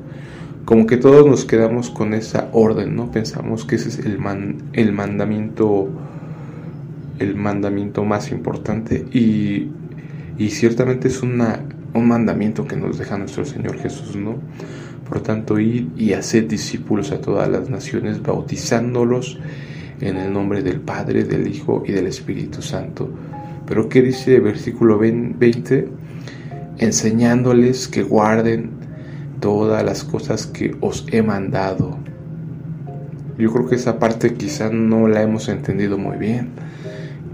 Como 0.67 0.85
que 0.87 0.99
todos 0.99 1.27
nos 1.27 1.47
quedamos 1.47 1.89
con 1.89 2.13
esa 2.13 2.51
orden, 2.53 2.97
¿no? 2.97 3.11
Pensamos 3.11 3.65
que 3.65 3.77
ese 3.77 3.89
es 3.89 3.99
el, 4.01 4.19
el 4.75 4.93
mandamiento 4.93 5.89
el 7.19 7.35
mandamiento 7.35 8.05
más 8.05 8.31
importante 8.31 9.07
y, 9.11 9.71
y 10.37 10.51
ciertamente 10.51 11.09
es 11.09 11.23
una, 11.23 11.61
un 11.95 12.09
mandamiento 12.09 12.67
que 12.67 12.77
nos 12.77 12.99
deja 12.99 13.17
nuestro 13.17 13.47
Señor 13.47 13.79
Jesús, 13.79 14.17
¿no? 14.17 14.37
Por 15.09 15.21
tanto, 15.21 15.59
id 15.59 15.89
y 15.97 16.13
haced 16.15 16.49
discípulos 16.49 17.13
a 17.13 17.21
todas 17.21 17.49
las 17.49 17.71
naciones, 17.71 18.23
bautizándolos 18.23 19.39
en 20.01 20.17
el 20.17 20.33
nombre 20.33 20.63
del 20.63 20.81
Padre, 20.81 21.25
del 21.25 21.47
Hijo 21.47 21.83
y 21.87 21.93
del 21.93 22.07
Espíritu 22.07 22.63
Santo. 22.63 23.11
Pero 23.67 23.89
¿qué 23.89 24.03
dice 24.03 24.37
el 24.37 24.43
versículo 24.43 24.99
20? 24.99 25.89
Enseñándoles 26.79 27.89
que 27.89 28.03
guarden 28.03 28.71
todas 29.41 29.85
las 29.85 30.05
cosas 30.05 30.47
que 30.47 30.77
os 30.81 31.07
he 31.13 31.23
mandado. 31.23 31.99
Yo 33.39 33.53
creo 33.53 33.69
que 33.69 33.75
esa 33.75 33.99
parte 33.99 34.35
quizá 34.35 34.71
no 34.71 35.09
la 35.09 35.23
hemos 35.23 35.49
entendido 35.49 35.99
muy 35.99 36.17
bien, 36.17 36.51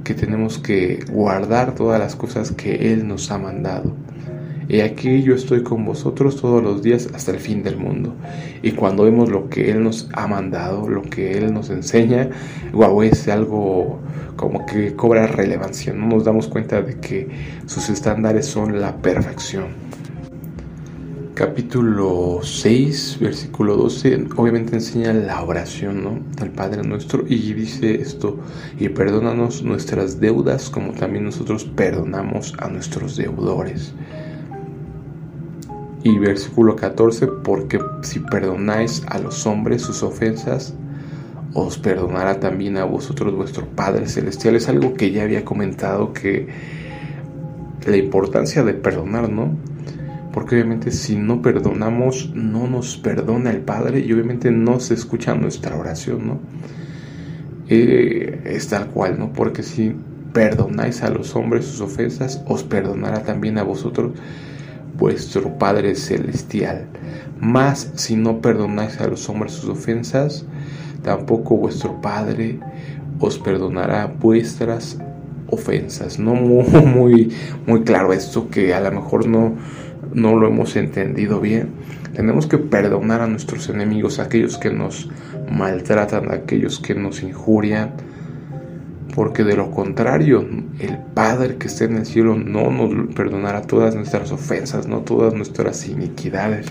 que 0.05 0.14
tenemos 0.14 0.59
que 0.59 1.05
guardar 1.11 1.75
todas 1.75 2.00
las 2.00 2.17
cosas 2.17 2.50
que 2.50 2.93
Él 2.93 3.07
nos 3.07 3.31
ha 3.31 3.38
mandado. 3.38 3.95
Y 4.73 4.81
aquí 4.81 5.23
yo 5.23 5.35
estoy 5.35 5.62
con 5.62 5.85
vosotros 5.85 6.41
todos 6.41 6.62
los 6.62 6.83
días 6.83 7.11
hasta 7.12 7.31
el 7.31 7.41
fin 7.41 7.62
del 7.62 7.76
mundo. 7.76 8.14
Y 8.62 8.71
cuando 8.73 9.05
vemos 9.05 9.29
lo 9.29 9.50
que 9.50 9.71
Él 9.71 9.85
nos 9.85 10.09
ha 10.14 10.26
mandado, 10.26 10.88
lo 10.88 11.02
que 11.02 11.37
Él 11.37 11.52
nos 11.52 11.69
enseña, 11.69 12.31
wow, 12.73 13.02
es 13.02 13.29
algo 13.29 14.00
como 14.35 14.64
que 14.64 14.97
cobra 14.97 15.26
relevancia. 15.26 15.93
No 15.93 16.07
nos 16.07 16.25
damos 16.25 16.49
cuenta 16.49 16.81
de 16.81 16.99
que 16.99 17.29
sus 17.67 17.91
estándares 17.91 18.47
son 18.47 18.81
la 18.81 18.97
perfección. 18.97 19.67
Capítulo 21.35 22.41
6, 22.43 23.19
versículo 23.21 23.76
12, 23.76 24.29
obviamente 24.37 24.76
enseña 24.76 25.12
la 25.12 25.43
oración, 25.43 26.02
¿no? 26.02 26.19
Al 26.41 26.49
Padre 26.49 26.83
nuestro 26.83 27.25
y 27.29 27.52
dice 27.52 28.00
esto, 28.00 28.38
y 28.81 28.88
perdónanos 28.88 29.62
nuestras 29.62 30.19
deudas 30.19 30.71
como 30.71 30.93
también 30.93 31.25
nosotros 31.25 31.64
perdonamos 31.64 32.55
a 32.59 32.69
nuestros 32.69 33.19
deudores. 33.19 33.93
Y 36.04 36.18
versículo 36.18 36.75
14, 36.75 37.28
porque 37.44 37.80
si 38.02 38.18
perdonáis 38.18 39.02
a 39.09 39.18
los 39.18 39.47
hombres 39.47 39.82
sus 39.82 40.02
ofensas, 40.02 40.75
os 41.54 41.78
perdonará 41.78 42.40
también 42.40 42.76
a 42.76 42.85
vosotros 42.85 43.35
vuestro 43.35 43.66
Padre 43.66 44.09
Celestial. 44.09 44.56
Es 44.56 44.68
algo 44.68 44.94
que 44.94 45.11
ya 45.11 45.23
había 45.23 45.44
comentado 45.44 46.12
que 46.12 46.49
la 47.87 47.97
importancia 47.97 48.64
de 48.64 48.75
perdonar, 48.75 49.28
¿no? 49.28 49.56
Porque 50.32 50.56
obviamente 50.56 50.90
si 50.90 51.16
no 51.16 51.42
perdonamos, 51.42 52.32
no 52.35 52.66
nos 52.66 52.97
perdona 52.97 53.50
el 53.50 53.61
Padre 53.61 54.00
y 54.00 54.12
obviamente 54.12 54.50
no 54.50 54.80
se 54.80 54.94
escucha 54.94 55.35
nuestra 55.35 55.76
oración, 55.76 56.26
¿no? 56.26 56.40
Eh, 57.68 58.40
es 58.44 58.68
tal 58.68 58.88
cual, 58.88 59.18
¿no? 59.18 59.32
Porque 59.32 59.62
si 59.62 59.94
perdonáis 60.32 61.02
a 61.02 61.11
los 61.11 61.37
hombres 61.37 61.66
sus 61.66 61.80
ofensas, 61.82 62.42
os 62.47 62.64
perdonará 62.64 63.23
también 63.23 63.59
a 63.59 63.62
vosotros 63.62 64.12
vuestro 65.02 65.59
Padre 65.59 65.97
Celestial. 65.97 66.87
Mas 67.40 67.90
si 67.97 68.14
no 68.14 68.40
perdonáis 68.40 69.00
a 69.00 69.09
los 69.09 69.28
hombres 69.28 69.50
sus 69.50 69.68
ofensas, 69.68 70.47
tampoco 71.02 71.56
vuestro 71.56 72.00
Padre 72.00 72.61
os 73.18 73.37
perdonará 73.37 74.06
vuestras 74.06 74.97
ofensas. 75.49 76.21
No 76.21 76.35
muy, 76.37 77.35
muy, 77.66 77.82
claro 77.82 78.12
esto 78.12 78.49
que 78.49 78.73
a 78.75 78.80
lo 78.80 78.92
mejor 78.92 79.26
no, 79.26 79.56
no 80.14 80.37
lo 80.37 80.47
hemos 80.47 80.76
entendido 80.76 81.40
bien. 81.40 81.71
Tenemos 82.14 82.47
que 82.47 82.59
perdonar 82.59 83.23
a 83.23 83.26
nuestros 83.26 83.68
enemigos, 83.68 84.21
a 84.21 84.25
aquellos 84.25 84.56
que 84.56 84.71
nos 84.71 85.11
maltratan, 85.50 86.30
a 86.30 86.35
aquellos 86.35 86.78
que 86.78 86.94
nos 86.94 87.25
injurian, 87.25 87.94
porque 89.14 89.45
de 89.45 89.57
lo 89.57 89.71
contrario, 89.71 90.47
el 90.78 90.99
Padre 91.14 91.57
que 91.57 91.66
está 91.66 91.85
en 91.85 91.99
el 91.99 92.07
cielo 92.07 92.35
no 92.35 92.71
nos 92.71 93.14
perdonará 93.14 93.62
todas 93.62 93.95
nuestras 93.95 94.33
ofensas, 94.33 94.87
no 94.87 95.00
todas 95.00 95.35
nuestras 95.35 95.87
iniquidades. 95.87 96.66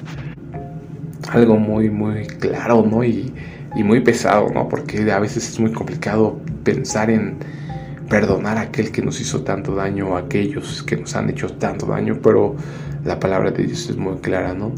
Algo 1.30 1.58
muy, 1.58 1.90
muy 1.90 2.26
claro, 2.26 2.86
¿no? 2.90 3.04
Y, 3.04 3.32
muy 3.76 4.02
pesado, 4.02 4.50
¿no? 4.54 4.68
Porque 4.68 5.10
a 5.12 5.20
veces 5.20 5.48
es 5.48 5.60
muy 5.60 5.72
complicado 5.72 6.40
pensar 6.64 7.10
en 7.10 7.38
perdonar 8.10 8.58
a 8.58 8.62
aquel 8.62 8.92
que 8.92 9.02
nos 9.02 9.22
hizo 9.22 9.44
tanto 9.44 9.76
daño, 9.76 10.10
o 10.10 10.18
aquellos 10.18 10.84
que 10.84 10.98
nos 10.98 11.16
han 11.16 11.30
hecho 11.30 11.48
tanto 11.54 11.86
daño, 11.86 12.20
pero 12.22 12.56
la 13.06 13.20
palabra 13.20 13.52
de 13.52 13.64
Dios 13.64 13.90
es 13.90 13.98
muy 13.98 14.18
clara, 14.18 14.54
¿no? 14.54 14.74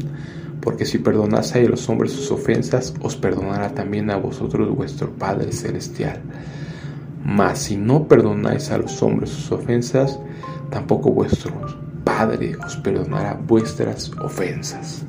Porque 0.60 0.84
si 0.84 0.98
perdonáis 0.98 1.54
a 1.56 1.58
los 1.60 1.88
hombres 1.88 2.12
sus 2.12 2.30
ofensas, 2.30 2.94
os 3.00 3.16
perdonará 3.16 3.70
también 3.74 4.10
a 4.10 4.16
vosotros 4.16 4.74
vuestro 4.76 5.10
Padre 5.10 5.50
Celestial. 5.50 6.20
Mas 7.24 7.58
si 7.58 7.76
no 7.76 8.06
perdonáis 8.06 8.70
a 8.70 8.78
los 8.78 9.02
hombres 9.02 9.30
sus 9.30 9.52
ofensas, 9.52 10.20
tampoco 10.70 11.10
vuestro 11.10 11.52
Padre 12.04 12.54
os 12.64 12.76
perdonará 12.76 13.40
vuestras 13.46 14.12
ofensas. 14.20 15.04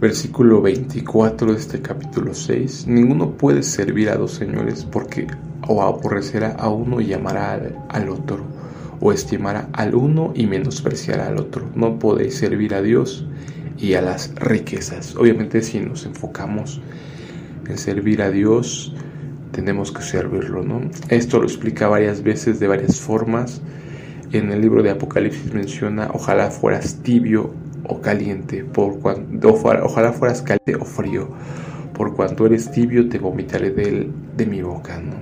Versículo 0.00 0.62
24 0.62 1.52
de 1.52 1.58
este 1.58 1.82
capítulo 1.82 2.32
6. 2.32 2.86
Ninguno 2.86 3.32
puede 3.32 3.62
servir 3.62 4.08
a 4.08 4.16
dos 4.16 4.32
señores 4.32 4.84
porque 4.84 5.26
o 5.68 5.82
aborrecerá 5.82 6.52
a 6.58 6.68
uno 6.68 7.00
y 7.00 7.12
amará 7.12 7.60
al, 7.88 8.08
otro, 8.08 8.44
o 9.00 9.12
estimará 9.12 9.68
al 9.72 9.94
uno 9.94 10.32
y 10.34 10.46
menospreciará 10.46 11.26
al 11.26 11.38
otro. 11.38 11.70
No 11.74 11.98
podéis 11.98 12.36
servir 12.36 12.74
a 12.74 12.82
Dios 12.82 13.26
y 13.78 13.94
a 13.94 14.02
las 14.02 14.34
riquezas. 14.36 15.16
Obviamente 15.16 15.62
si 15.62 15.80
nos 15.80 16.06
enfocamos 16.06 16.80
en 17.68 17.76
servir 17.76 18.22
a 18.22 18.30
Dios, 18.30 18.94
tenemos 19.56 19.90
que 19.90 20.02
servirlo, 20.02 20.62
¿no? 20.62 20.82
Esto 21.08 21.38
lo 21.38 21.46
explica 21.46 21.88
varias 21.88 22.22
veces 22.22 22.60
de 22.60 22.68
varias 22.68 23.00
formas. 23.00 23.62
En 24.30 24.52
el 24.52 24.60
libro 24.60 24.82
de 24.82 24.90
Apocalipsis 24.90 25.54
menciona, 25.54 26.10
ojalá 26.12 26.50
fueras 26.50 26.96
tibio 26.96 27.54
o 27.84 28.02
caliente, 28.02 28.64
por 28.64 28.98
cuando, 28.98 29.54
ojalá 29.54 30.12
fueras 30.12 30.42
caliente 30.42 30.76
o 30.76 30.84
frío, 30.84 31.30
por 31.94 32.14
cuanto 32.14 32.44
eres 32.44 32.70
tibio 32.70 33.08
te 33.08 33.18
vomitaré 33.18 33.70
de, 33.70 34.10
de 34.36 34.44
mi 34.46 34.60
boca, 34.60 35.00
¿no? 35.00 35.14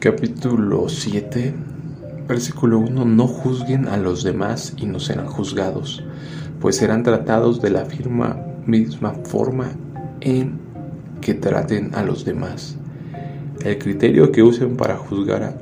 Capítulo 0.00 0.88
7, 0.88 1.52
versículo 2.26 2.78
1, 2.78 3.04
no 3.04 3.26
juzguen 3.26 3.86
a 3.88 3.98
los 3.98 4.24
demás 4.24 4.72
y 4.78 4.86
no 4.86 4.98
serán 4.98 5.26
juzgados, 5.26 6.02
pues 6.58 6.76
serán 6.76 7.02
tratados 7.02 7.60
de 7.60 7.68
la 7.68 7.84
firma, 7.84 8.40
misma 8.64 9.12
forma 9.24 9.72
en 10.22 10.65
que 11.20 11.34
traten 11.34 11.94
a 11.94 12.02
los 12.02 12.24
demás. 12.24 12.76
El 13.64 13.78
criterio 13.78 14.30
que 14.30 14.42
usen 14.42 14.76
para 14.76 14.96
juzgar 14.96 15.58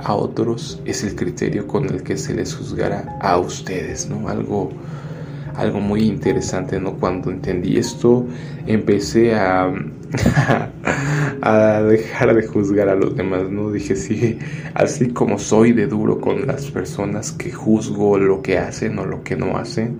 a, 0.00 0.14
otros 0.14 0.80
es 0.84 1.02
el 1.04 1.14
criterio 1.14 1.66
con 1.66 1.86
el 1.86 2.02
que 2.02 2.18
se 2.18 2.34
les 2.34 2.54
juzgará 2.54 3.16
a 3.20 3.38
ustedes, 3.38 4.08
¿no? 4.08 4.28
Algo, 4.28 4.70
algo 5.54 5.80
muy 5.80 6.02
interesante, 6.02 6.78
¿no? 6.78 6.94
Cuando 6.94 7.30
entendí 7.30 7.78
esto, 7.78 8.26
empecé 8.66 9.34
a, 9.34 9.72
a 11.40 11.82
dejar 11.82 12.34
de 12.34 12.46
juzgar 12.46 12.88
a 12.88 12.94
los 12.94 13.16
demás, 13.16 13.48
¿no? 13.50 13.70
Dije, 13.70 13.96
sí, 13.96 14.38
así 14.74 15.08
como 15.08 15.38
soy 15.38 15.72
de 15.72 15.86
duro 15.86 16.20
con 16.20 16.46
las 16.46 16.70
personas 16.70 17.32
que 17.32 17.52
juzgo 17.52 18.18
lo 18.18 18.42
que 18.42 18.58
hacen 18.58 18.98
o 18.98 19.06
lo 19.06 19.22
que 19.22 19.36
no 19.36 19.56
hacen, 19.56 19.98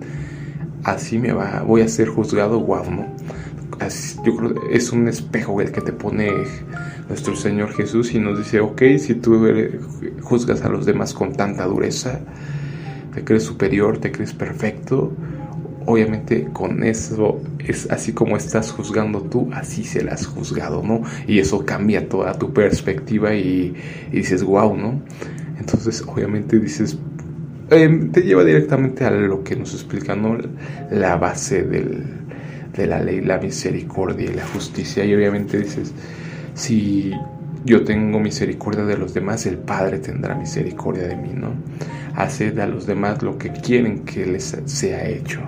así 0.85 1.17
me 1.17 1.33
va, 1.33 1.63
voy 1.63 1.81
a 1.81 1.87
ser 1.87 2.07
juzgado, 2.07 2.59
wow, 2.59 2.89
¿no? 2.89 3.05
yo 4.23 4.35
creo 4.37 4.55
que 4.55 4.75
es 4.75 4.91
un 4.91 5.07
espejo 5.07 5.59
el 5.59 5.71
que 5.71 5.81
te 5.81 5.91
pone 5.91 6.31
nuestro 7.09 7.35
Señor 7.35 7.73
Jesús 7.73 8.13
y 8.13 8.19
nos 8.19 8.37
dice, 8.37 8.61
ok, 8.61 8.81
si 8.97 9.15
tú 9.15 9.45
juzgas 10.21 10.61
a 10.61 10.69
los 10.69 10.85
demás 10.85 11.13
con 11.13 11.33
tanta 11.33 11.65
dureza, 11.65 12.21
te 13.13 13.23
crees 13.23 13.43
superior, 13.43 13.97
te 13.97 14.11
crees 14.11 14.33
perfecto, 14.33 15.13
obviamente 15.85 16.45
con 16.51 16.83
eso 16.83 17.41
es 17.59 17.89
así 17.91 18.13
como 18.13 18.37
estás 18.37 18.71
juzgando 18.71 19.21
tú, 19.21 19.49
así 19.53 19.83
se 19.83 20.03
las 20.03 20.21
has 20.21 20.27
juzgado, 20.27 20.81
¿no? 20.83 21.01
Y 21.27 21.39
eso 21.39 21.65
cambia 21.65 22.07
toda 22.07 22.33
tu 22.33 22.53
perspectiva 22.53 23.33
y, 23.35 23.75
dices, 24.11 24.43
wow, 24.43 24.75
¿no? 24.75 25.01
Entonces, 25.59 26.03
obviamente 26.07 26.59
dices, 26.59 26.97
em, 27.69 28.11
te 28.11 28.21
lleva 28.21 28.43
directamente 28.43 29.05
a 29.05 29.11
lo 29.11 29.43
que 29.43 29.55
nos 29.55 29.73
explica, 29.73 30.15
¿no? 30.15 30.37
La 30.91 31.15
base 31.17 31.63
de 31.63 32.87
la 32.87 33.01
ley, 33.01 33.21
la 33.21 33.37
misericordia 33.37 34.29
y 34.29 34.33
la 34.33 34.45
justicia. 34.47 35.05
Y 35.05 35.13
obviamente 35.13 35.57
dices, 35.57 35.93
si 36.53 37.11
yo 37.65 37.83
tengo 37.83 38.19
misericordia 38.19 38.85
de 38.85 38.97
los 38.97 39.13
demás, 39.13 39.45
el 39.45 39.57
Padre 39.57 39.99
tendrá 39.99 40.35
misericordia 40.35 41.07
de 41.07 41.15
mí, 41.15 41.31
¿no? 41.33 41.53
Haced 42.15 42.57
a 42.59 42.67
los 42.67 42.85
demás 42.85 43.23
lo 43.23 43.37
que 43.37 43.51
quieren 43.51 44.05
que 44.05 44.25
les 44.25 44.55
sea 44.65 45.07
hecho. 45.07 45.41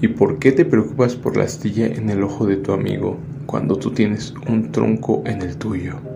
¿Y 0.00 0.08
por 0.08 0.38
qué 0.38 0.52
te 0.52 0.64
preocupas 0.64 1.16
por 1.16 1.36
la 1.36 1.44
astilla 1.44 1.86
en 1.86 2.08
el 2.10 2.22
ojo 2.22 2.46
de 2.46 2.56
tu 2.56 2.72
amigo 2.72 3.18
cuando 3.46 3.76
tú 3.76 3.90
tienes 3.90 4.32
un 4.48 4.70
tronco 4.70 5.22
en 5.26 5.42
el 5.42 5.56
tuyo? 5.56 6.07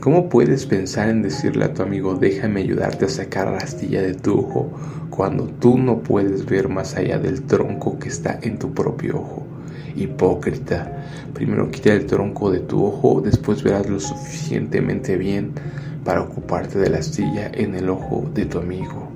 ¿Cómo 0.00 0.28
puedes 0.28 0.64
pensar 0.64 1.08
en 1.08 1.22
decirle 1.22 1.64
a 1.64 1.74
tu 1.74 1.82
amigo 1.82 2.14
déjame 2.14 2.60
ayudarte 2.60 3.06
a 3.06 3.08
sacar 3.08 3.50
la 3.50 3.58
astilla 3.58 4.00
de 4.00 4.14
tu 4.14 4.38
ojo 4.38 4.70
cuando 5.10 5.46
tú 5.46 5.76
no 5.76 5.98
puedes 5.98 6.46
ver 6.46 6.68
más 6.68 6.94
allá 6.94 7.18
del 7.18 7.42
tronco 7.42 7.98
que 7.98 8.08
está 8.08 8.38
en 8.42 8.60
tu 8.60 8.72
propio 8.72 9.16
ojo? 9.16 9.44
Hipócrita, 9.96 11.04
primero 11.34 11.72
quita 11.72 11.92
el 11.92 12.06
tronco 12.06 12.52
de 12.52 12.60
tu 12.60 12.84
ojo, 12.84 13.20
después 13.20 13.64
verás 13.64 13.90
lo 13.90 13.98
suficientemente 13.98 15.16
bien 15.16 15.50
para 16.04 16.22
ocuparte 16.22 16.78
de 16.78 16.90
la 16.90 16.98
astilla 16.98 17.50
en 17.52 17.74
el 17.74 17.88
ojo 17.88 18.30
de 18.32 18.46
tu 18.46 18.60
amigo. 18.60 19.08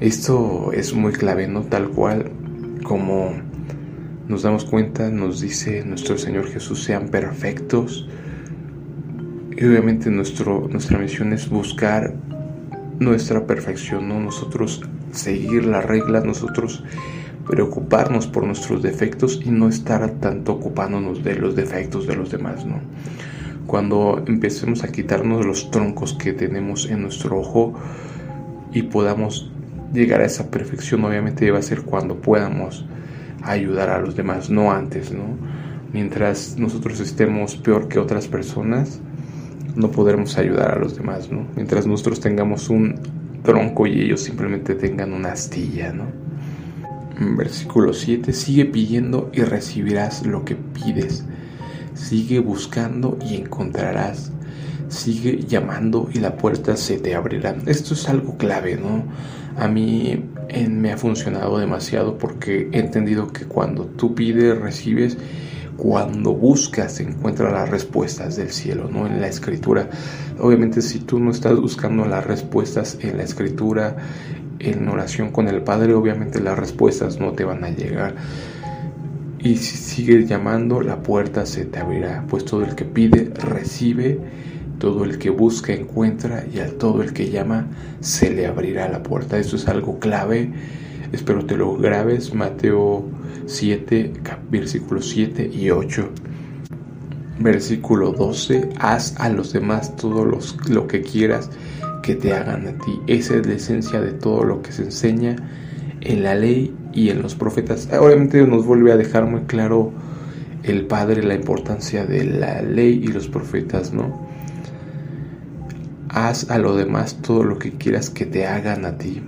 Esto 0.00 0.72
es 0.72 0.92
muy 0.92 1.12
clave, 1.12 1.46
¿no? 1.46 1.62
Tal 1.62 1.90
cual 1.90 2.32
como 2.82 3.30
nos 4.26 4.42
damos 4.42 4.64
cuenta, 4.64 5.10
nos 5.10 5.40
dice 5.40 5.84
nuestro 5.84 6.18
Señor 6.18 6.48
Jesús, 6.48 6.82
sean 6.82 7.08
perfectos. 7.08 8.08
Y 9.56 9.64
obviamente 9.64 10.10
nuestro, 10.10 10.68
nuestra 10.68 10.98
misión 10.98 11.32
es 11.32 11.48
buscar 11.48 12.14
nuestra 12.98 13.46
perfección, 13.46 14.08
¿no? 14.08 14.20
Nosotros 14.20 14.82
seguir 15.12 15.64
las 15.64 15.84
reglas, 15.84 16.24
nosotros 16.24 16.82
preocuparnos 17.46 18.26
por 18.26 18.44
nuestros 18.44 18.82
defectos 18.82 19.40
y 19.44 19.50
no 19.50 19.68
estar 19.68 20.08
tanto 20.12 20.52
ocupándonos 20.52 21.22
de 21.22 21.36
los 21.36 21.54
defectos 21.54 22.06
de 22.06 22.16
los 22.16 22.30
demás, 22.30 22.64
¿no? 22.64 22.80
Cuando 23.66 24.22
empecemos 24.26 24.82
a 24.82 24.88
quitarnos 24.88 25.46
los 25.46 25.70
troncos 25.70 26.14
que 26.14 26.32
tenemos 26.32 26.90
en 26.90 27.02
nuestro 27.02 27.38
ojo 27.38 27.74
y 28.72 28.82
podamos 28.82 29.50
llegar 29.92 30.20
a 30.20 30.26
esa 30.26 30.50
perfección 30.50 31.04
obviamente 31.04 31.50
va 31.50 31.60
a 31.60 31.62
ser 31.62 31.82
cuando 31.82 32.16
podamos 32.20 32.84
ayudar 33.42 33.90
a 33.90 34.00
los 34.00 34.16
demás, 34.16 34.50
no 34.50 34.72
antes, 34.72 35.12
¿no? 35.12 35.24
Mientras 35.92 36.56
nosotros 36.58 36.98
estemos 36.98 37.56
peor 37.56 37.88
que 37.88 38.00
otras 38.00 38.26
personas, 38.26 39.00
no 39.74 39.90
podremos 39.90 40.36
ayudar 40.38 40.72
a 40.72 40.78
los 40.78 40.96
demás, 40.96 41.30
¿no? 41.30 41.46
Mientras 41.56 41.86
nosotros 41.86 42.20
tengamos 42.20 42.70
un 42.70 42.98
tronco 43.42 43.86
y 43.86 44.00
ellos 44.00 44.22
simplemente 44.22 44.74
tengan 44.74 45.12
una 45.12 45.32
astilla, 45.32 45.92
¿no? 45.92 46.06
Versículo 47.36 47.92
7, 47.92 48.32
sigue 48.32 48.64
pidiendo 48.64 49.30
y 49.32 49.42
recibirás 49.42 50.26
lo 50.26 50.44
que 50.44 50.56
pides. 50.56 51.24
Sigue 51.94 52.40
buscando 52.40 53.18
y 53.24 53.36
encontrarás. 53.36 54.32
Sigue 54.88 55.44
llamando 55.46 56.08
y 56.12 56.18
la 56.18 56.36
puerta 56.36 56.76
se 56.76 56.98
te 56.98 57.14
abrirá. 57.14 57.56
Esto 57.66 57.94
es 57.94 58.08
algo 58.08 58.36
clave, 58.36 58.76
¿no? 58.76 59.04
a 59.56 59.68
mí 59.68 60.24
me 60.68 60.92
ha 60.92 60.96
funcionado 60.96 61.58
demasiado 61.58 62.18
porque 62.18 62.68
he 62.72 62.78
entendido 62.78 63.32
que 63.32 63.44
cuando 63.44 63.84
tú 63.84 64.14
pides, 64.14 64.58
recibes, 64.58 65.16
cuando 65.76 66.32
buscas, 66.32 67.00
encuentras 67.00 67.52
las 67.52 67.68
respuestas 67.68 68.36
del 68.36 68.50
cielo, 68.50 68.88
¿no? 68.90 69.06
En 69.06 69.20
la 69.20 69.28
escritura. 69.28 69.88
Obviamente 70.38 70.82
si 70.82 71.00
tú 71.00 71.18
no 71.18 71.30
estás 71.30 71.58
buscando 71.60 72.04
las 72.04 72.26
respuestas 72.26 72.98
en 73.00 73.16
la 73.16 73.24
escritura, 73.24 73.96
en 74.58 74.88
oración 74.88 75.30
con 75.30 75.48
el 75.48 75.62
Padre, 75.62 75.94
obviamente 75.94 76.40
las 76.40 76.58
respuestas 76.58 77.18
no 77.18 77.32
te 77.32 77.44
van 77.44 77.64
a 77.64 77.70
llegar. 77.70 78.14
Y 79.38 79.56
si 79.56 79.76
sigues 79.76 80.28
llamando, 80.28 80.80
la 80.80 81.02
puerta 81.02 81.44
se 81.44 81.66
te 81.66 81.78
abrirá, 81.78 82.24
pues 82.28 82.44
todo 82.44 82.64
el 82.64 82.74
que 82.74 82.84
pide, 82.84 83.30
recibe 83.34 84.20
todo 84.78 85.04
el 85.04 85.18
que 85.18 85.30
busca 85.30 85.72
encuentra 85.72 86.44
y 86.52 86.58
a 86.58 86.76
todo 86.78 87.02
el 87.02 87.12
que 87.12 87.30
llama 87.30 87.68
se 88.00 88.30
le 88.30 88.46
abrirá 88.46 88.88
la 88.88 89.02
puerta. 89.02 89.38
Eso 89.38 89.56
es 89.56 89.68
algo 89.68 89.98
clave. 89.98 90.52
Espero 91.14 91.44
te 91.46 91.56
lo 91.56 91.76
grabes. 91.76 92.34
Mateo 92.34 93.04
7, 93.46 94.12
versículos 94.50 95.08
7 95.08 95.48
y 95.52 95.70
8. 95.70 96.08
Versículo 97.38 98.12
12. 98.12 98.70
Haz 98.78 99.14
a 99.18 99.28
los 99.28 99.52
demás 99.52 99.94
todo 99.96 100.24
lo 100.24 100.86
que 100.86 101.02
quieras 101.02 101.50
que 102.02 102.16
te 102.16 102.32
hagan 102.32 102.66
a 102.66 102.72
ti. 102.78 103.00
Esa 103.06 103.36
es 103.36 103.46
la 103.46 103.54
esencia 103.54 104.00
de 104.00 104.12
todo 104.12 104.44
lo 104.44 104.60
que 104.60 104.72
se 104.72 104.82
enseña 104.82 105.36
en 106.00 106.22
la 106.22 106.34
ley 106.34 106.74
y 106.92 107.10
en 107.10 107.22
los 107.22 107.34
profetas. 107.34 107.88
Obviamente 107.98 108.44
nos 108.46 108.66
vuelve 108.66 108.92
a 108.92 108.96
dejar 108.96 109.24
muy 109.26 109.42
claro 109.42 109.92
el 110.64 110.86
Padre 110.86 111.22
la 111.22 111.34
importancia 111.34 112.04
de 112.04 112.24
la 112.24 112.60
ley 112.60 113.00
y 113.04 113.08
los 113.08 113.28
profetas, 113.28 113.92
¿no? 113.92 114.24
haz 116.14 116.48
a 116.48 116.58
lo 116.58 116.76
demás 116.76 117.16
todo 117.22 117.42
lo 117.42 117.58
que 117.58 117.72
quieras 117.72 118.08
que 118.08 118.24
te 118.24 118.46
hagan 118.46 118.84
a 118.84 118.96
ti. 118.96 119.20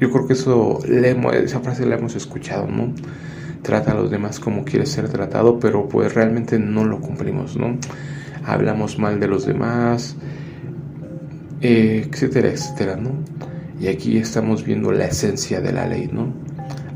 Yo 0.00 0.10
creo 0.10 0.26
que 0.26 0.34
eso, 0.34 0.80
esa 0.84 1.60
frase 1.60 1.86
la 1.86 1.96
hemos 1.96 2.14
escuchado, 2.14 2.66
¿no? 2.66 2.92
Trata 3.62 3.92
a 3.92 3.94
los 3.94 4.10
demás 4.10 4.38
como 4.38 4.64
quieres 4.64 4.90
ser 4.90 5.08
tratado, 5.08 5.58
pero 5.58 5.88
pues 5.88 6.14
realmente 6.14 6.58
no 6.58 6.84
lo 6.84 7.00
cumplimos, 7.00 7.56
¿no? 7.56 7.76
Hablamos 8.44 8.98
mal 8.98 9.18
de 9.18 9.26
los 9.26 9.44
demás, 9.44 10.16
etcétera, 11.60 12.48
etcétera, 12.48 12.96
¿no? 12.96 13.10
Y 13.80 13.88
aquí 13.88 14.18
estamos 14.18 14.64
viendo 14.64 14.92
la 14.92 15.06
esencia 15.06 15.60
de 15.60 15.72
la 15.72 15.86
ley, 15.86 16.08
¿no? 16.12 16.32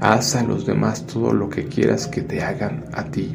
Haz 0.01 0.35
a 0.37 0.43
los 0.43 0.67
demás 0.67 1.07
todo 1.07 1.33
lo 1.33 1.49
que 1.49 1.67
quieras 1.67 2.07
que 2.07 2.23
te 2.23 2.43
hagan 2.43 2.85
a 2.93 3.05
ti. 3.05 3.33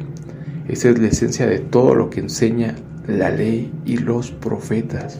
Esa 0.68 0.90
es 0.90 0.98
la 0.98 1.08
esencia 1.08 1.46
de 1.46 1.60
todo 1.60 1.94
lo 1.94 2.10
que 2.10 2.20
enseña 2.20 2.74
la 3.06 3.30
ley 3.30 3.72
y 3.86 3.96
los 3.96 4.30
profetas. 4.30 5.18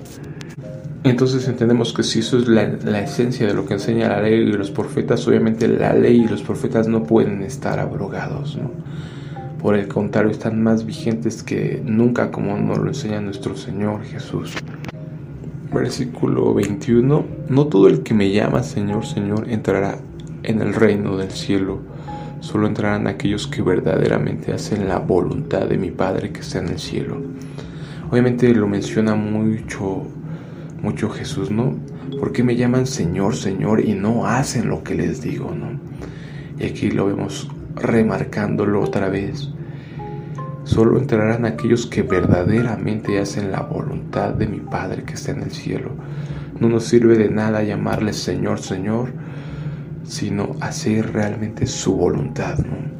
Entonces 1.04 1.46
entendemos 1.46 1.92
que 1.92 2.02
si 2.02 2.18
eso 2.18 2.38
es 2.38 2.48
la, 2.48 2.62
esencia 3.00 3.46
de 3.46 3.54
lo 3.54 3.64
que 3.64 3.74
enseña 3.74 4.08
la 4.08 4.22
ley 4.22 4.40
y 4.40 4.52
los 4.52 4.70
profetas, 4.70 5.26
obviamente 5.28 5.68
la 5.68 5.92
ley 5.92 6.22
y 6.22 6.28
los 6.28 6.42
profetas 6.42 6.88
no 6.88 7.04
pueden 7.04 7.42
estar 7.42 7.78
abrogados. 7.78 8.58
Por 9.62 9.76
el 9.76 9.88
contrario, 9.88 10.30
están 10.30 10.62
más 10.62 10.84
vigentes 10.84 11.42
que 11.42 11.80
nunca 11.84 12.30
como 12.30 12.56
nos 12.56 12.78
lo 12.78 12.88
enseña 12.88 13.20
nuestro 13.20 13.56
Señor 13.56 14.04
Jesús. 14.04 14.54
Versículo 15.72 16.54
21. 16.54 17.26
No 17.48 17.66
todo 17.66 17.88
el 17.88 18.02
que 18.02 18.14
me 18.14 18.30
llama 18.30 18.62
Señor, 18.62 19.06
Señor 19.06 19.48
entrará 19.48 19.98
en 20.42 20.60
el 20.60 20.74
reino 20.74 21.16
del 21.16 21.30
cielo. 21.30 21.80
Solo 22.40 22.66
entrarán 22.66 23.06
aquellos 23.06 23.46
que 23.46 23.62
verdaderamente 23.62 24.52
hacen 24.52 24.88
la 24.88 24.98
voluntad 24.98 25.66
de 25.66 25.76
mi 25.76 25.90
Padre 25.90 26.30
que 26.30 26.40
está 26.40 26.58
en 26.58 26.68
el 26.68 26.78
cielo. 26.78 27.20
Obviamente 28.10 28.52
lo 28.54 28.66
menciona 28.68 29.14
mucho 29.14 30.06
mucho 30.82 31.10
Jesús, 31.10 31.50
¿no? 31.50 31.76
¿Por 32.18 32.32
qué 32.32 32.42
me 32.42 32.56
llaman 32.56 32.86
Señor, 32.86 33.36
Señor 33.36 33.84
y 33.84 33.94
no 33.94 34.26
hacen 34.26 34.68
lo 34.68 34.82
que 34.82 34.94
les 34.94 35.20
digo, 35.20 35.54
¿no? 35.54 35.78
Y 36.58 36.66
aquí 36.66 36.90
lo 36.90 37.06
vemos 37.06 37.50
remarcándolo 37.76 38.80
otra 38.80 39.08
vez. 39.08 39.48
Solo 40.64 40.98
entrarán 40.98 41.44
aquellos 41.44 41.86
que 41.86 42.02
verdaderamente 42.02 43.18
hacen 43.18 43.50
la 43.50 43.62
voluntad 43.62 44.34
de 44.34 44.46
mi 44.46 44.60
Padre 44.60 45.04
que 45.04 45.14
está 45.14 45.32
en 45.32 45.42
el 45.42 45.50
cielo. 45.50 45.90
No 46.60 46.68
nos 46.68 46.84
sirve 46.84 47.16
de 47.16 47.30
nada 47.30 47.62
llamarle 47.62 48.12
Señor, 48.12 48.60
Señor, 48.60 49.12
sino 50.04 50.56
hacer 50.60 51.12
realmente 51.12 51.66
su 51.66 51.94
voluntad, 51.96 52.58
¿no? 52.58 52.98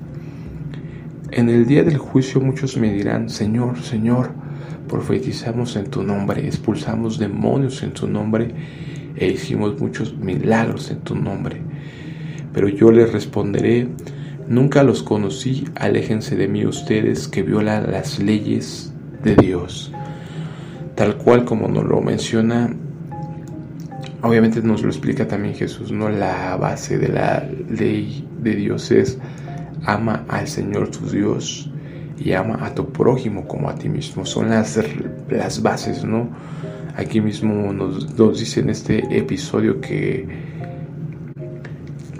En 1.31 1.51
el 1.51 1.67
día 1.67 1.85
del 1.85 1.99
juicio 1.99 2.41
muchos 2.41 2.79
me 2.79 2.93
dirán, 2.93 3.29
Señor, 3.29 3.79
Señor, 3.83 4.31
profetizamos 4.89 5.77
en 5.77 5.91
tu 5.91 6.03
nombre, 6.03 6.47
expulsamos 6.47 7.19
demonios 7.19 7.83
en 7.83 7.93
tu 7.93 8.09
nombre 8.09 8.55
e 9.17 9.29
hicimos 9.29 9.81
muchos 9.81 10.17
milagros 10.17 10.91
en 10.91 11.01
tu 11.01 11.15
nombre. 11.15 11.61
Pero 12.53 12.69
yo 12.69 12.91
les 12.91 13.13
responderé, 13.13 13.89
nunca 14.49 14.83
los 14.83 15.03
conocí, 15.03 15.65
aléjense 15.77 16.35
de 16.37 16.49
mí 16.49 16.67
ustedes 16.67 17.29
que 17.29 17.43
violan 17.43 17.91
las 17.93 18.19
leyes 18.19 18.93
de 19.23 19.37
Dios. 19.37 19.93
Tal 20.95 21.17
cual 21.17 21.45
como 21.45 21.69
nos 21.69 21.85
lo 21.85 22.01
menciona 22.01 22.75
obviamente 24.23 24.61
nos 24.63 24.83
lo 24.83 24.89
explica 24.89 25.29
también 25.29 25.55
Jesús, 25.55 25.93
¿no? 25.93 26.09
La 26.09 26.57
base 26.57 26.99
de 26.99 27.09
la 27.09 27.49
ley 27.71 28.27
de 28.41 28.55
Dios 28.55 28.91
es 28.91 29.19
ama 29.85 30.25
al 30.29 30.49
Señor 30.49 30.91
tu 30.91 31.09
Dios 31.09 31.71
y 32.19 32.33
ama 32.33 32.65
a 32.65 32.75
tu 32.75 32.91
prójimo 32.91 33.47
como 33.47 33.69
a 33.69 33.75
ti 33.75 33.89
mismo. 33.89 34.27
Son 34.27 34.51
las, 34.51 34.79
las 35.29 35.63
bases, 35.63 36.05
¿no? 36.05 36.29
Aquí 36.97 37.21
mismo 37.21 37.73
nos, 37.73 38.19
nos 38.19 38.41
dice 38.41 38.61
en 38.61 38.71
este 38.71 39.17
episodio 39.17 39.81
que, 39.81 40.27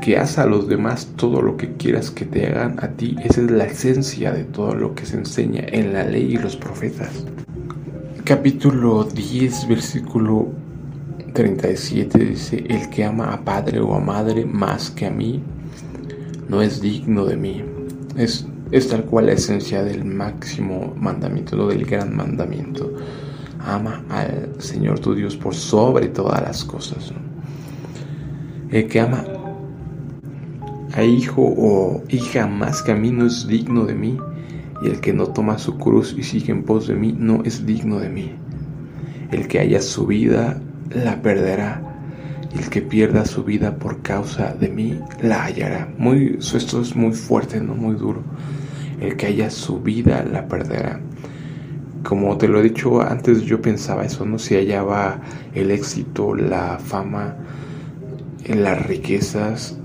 que 0.01 0.17
haz 0.17 0.39
a 0.39 0.47
los 0.47 0.69
demás 0.69 1.09
todo 1.17 1.43
lo 1.43 1.57
que 1.57 1.73
quieras 1.73 2.11
que 2.11 2.25
te 2.25 2.47
hagan 2.47 2.77
a 2.81 2.89
ti. 2.89 3.17
Esa 3.25 3.43
es 3.43 3.51
la 3.51 3.65
esencia 3.65 4.33
de 4.33 4.45
todo 4.45 4.75
lo 4.75 4.95
que 4.95 5.05
se 5.05 5.17
enseña 5.17 5.65
en 5.67 5.93
la 5.93 6.05
ley 6.05 6.35
y 6.35 6.37
los 6.37 6.57
profetas. 6.57 7.25
Capítulo 8.25 9.05
10, 9.05 9.69
versículo 9.69 10.53
37 11.33 12.19
dice, 12.19 12.65
el 12.69 12.89
que 12.91 13.05
ama 13.05 13.33
a 13.33 13.45
padre 13.45 13.81
o 13.81 13.95
a 13.95 14.01
madre 14.01 14.45
más 14.45 14.91
que 14.91 15.07
a 15.07 15.11
mí, 15.11 15.43
no 16.49 16.63
es 16.63 16.81
digno 16.81 17.25
de 17.25 17.37
mí. 17.37 17.65
Es, 18.17 18.47
es 18.71 18.89
tal 18.89 19.05
cual 19.05 19.27
la 19.27 19.33
esencia 19.33 19.83
del 19.83 20.05
máximo 20.05 20.95
mandamiento, 20.97 21.57
lo 21.57 21.69
del 21.69 21.85
gran 21.85 22.15
mandamiento. 22.15 22.93
Ama 23.61 24.05
al 24.11 24.51
Señor 24.59 25.01
tu 25.01 25.15
Dios 25.15 25.37
por 25.37 25.55
sobre 25.55 26.09
todas 26.09 26.43
las 26.43 26.65
cosas. 26.65 27.13
El 28.71 28.87
que 28.89 29.01
ama 29.01 29.25
a 30.93 31.03
hijo 31.03 31.43
o 31.43 32.03
hija 32.09 32.47
más 32.47 32.83
que 32.83 32.93
a 32.93 32.95
mí 32.95 33.11
no 33.11 33.27
es 33.27 33.47
digno 33.47 33.85
de 33.85 33.95
mí. 33.95 34.19
Y 34.83 34.89
el 34.89 35.01
que 35.01 35.13
no 35.13 35.27
toma 35.27 35.59
su 35.59 35.77
cruz 35.77 36.15
y 36.17 36.23
sigue 36.23 36.53
en 36.53 36.63
pos 36.63 36.87
de 36.87 36.95
mí 36.95 37.15
no 37.19 37.43
es 37.45 37.67
digno 37.67 37.99
de 37.99 38.11
mí. 38.11 38.33
El 39.33 39.49
que 39.49 39.59
haya 39.59 39.83
su 39.83 40.07
vida 40.07 40.61
la 40.91 41.21
perderá 41.21 41.88
y 42.55 42.59
el 42.59 42.71
que 42.71 42.81
pierda 42.81 43.25
su 43.25 43.45
vida 43.45 43.77
por 43.77 44.03
causa 44.03 44.55
de 44.55 44.69
mí 44.69 44.99
la 45.23 45.45
hallará. 45.45 45.89
Muy, 45.99 46.39
esto 46.39 46.81
es 46.81 46.97
muy 46.97 47.13
fuerte, 47.13 47.61
no 47.61 47.75
muy 47.75 47.97
duro. 47.97 48.23
El 49.01 49.17
que 49.17 49.27
haya 49.27 49.51
su 49.51 49.81
vida 49.81 50.25
la 50.25 50.49
perderá. 50.49 51.01
Como 52.03 52.39
te 52.39 52.49
lo 52.49 52.61
he 52.61 52.63
dicho 52.63 53.03
antes, 53.03 53.43
yo 53.43 53.61
pensaba 53.61 54.05
eso, 54.05 54.25
¿no? 54.25 54.39
Si 54.39 54.55
hallaba 54.55 55.21
el 55.55 55.71
éxito, 55.71 56.35
la 56.35 56.79
fama, 56.79 57.37
las 58.47 58.87
riquezas. 58.87 59.77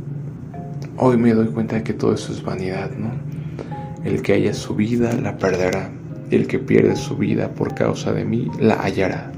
Hoy 0.98 1.18
me 1.18 1.34
doy 1.34 1.48
cuenta 1.48 1.84
que 1.84 1.94
todo 1.94 2.14
eso 2.14 2.32
es 2.32 2.44
vanidad, 2.44 2.92
¿no? 2.92 3.12
El 4.06 4.22
que 4.22 4.34
haya 4.34 4.54
su 4.54 4.76
vida 4.76 5.14
la 5.14 5.38
perderá. 5.38 5.90
El 6.32 6.48
que 6.48 6.60
pierde 6.60 6.96
su 6.96 7.18
vida 7.18 7.50
por 7.50 7.76
causa 7.76 8.14
de 8.14 8.26
mí 8.26 8.50
la 8.60 8.76
hallará. 8.82 9.32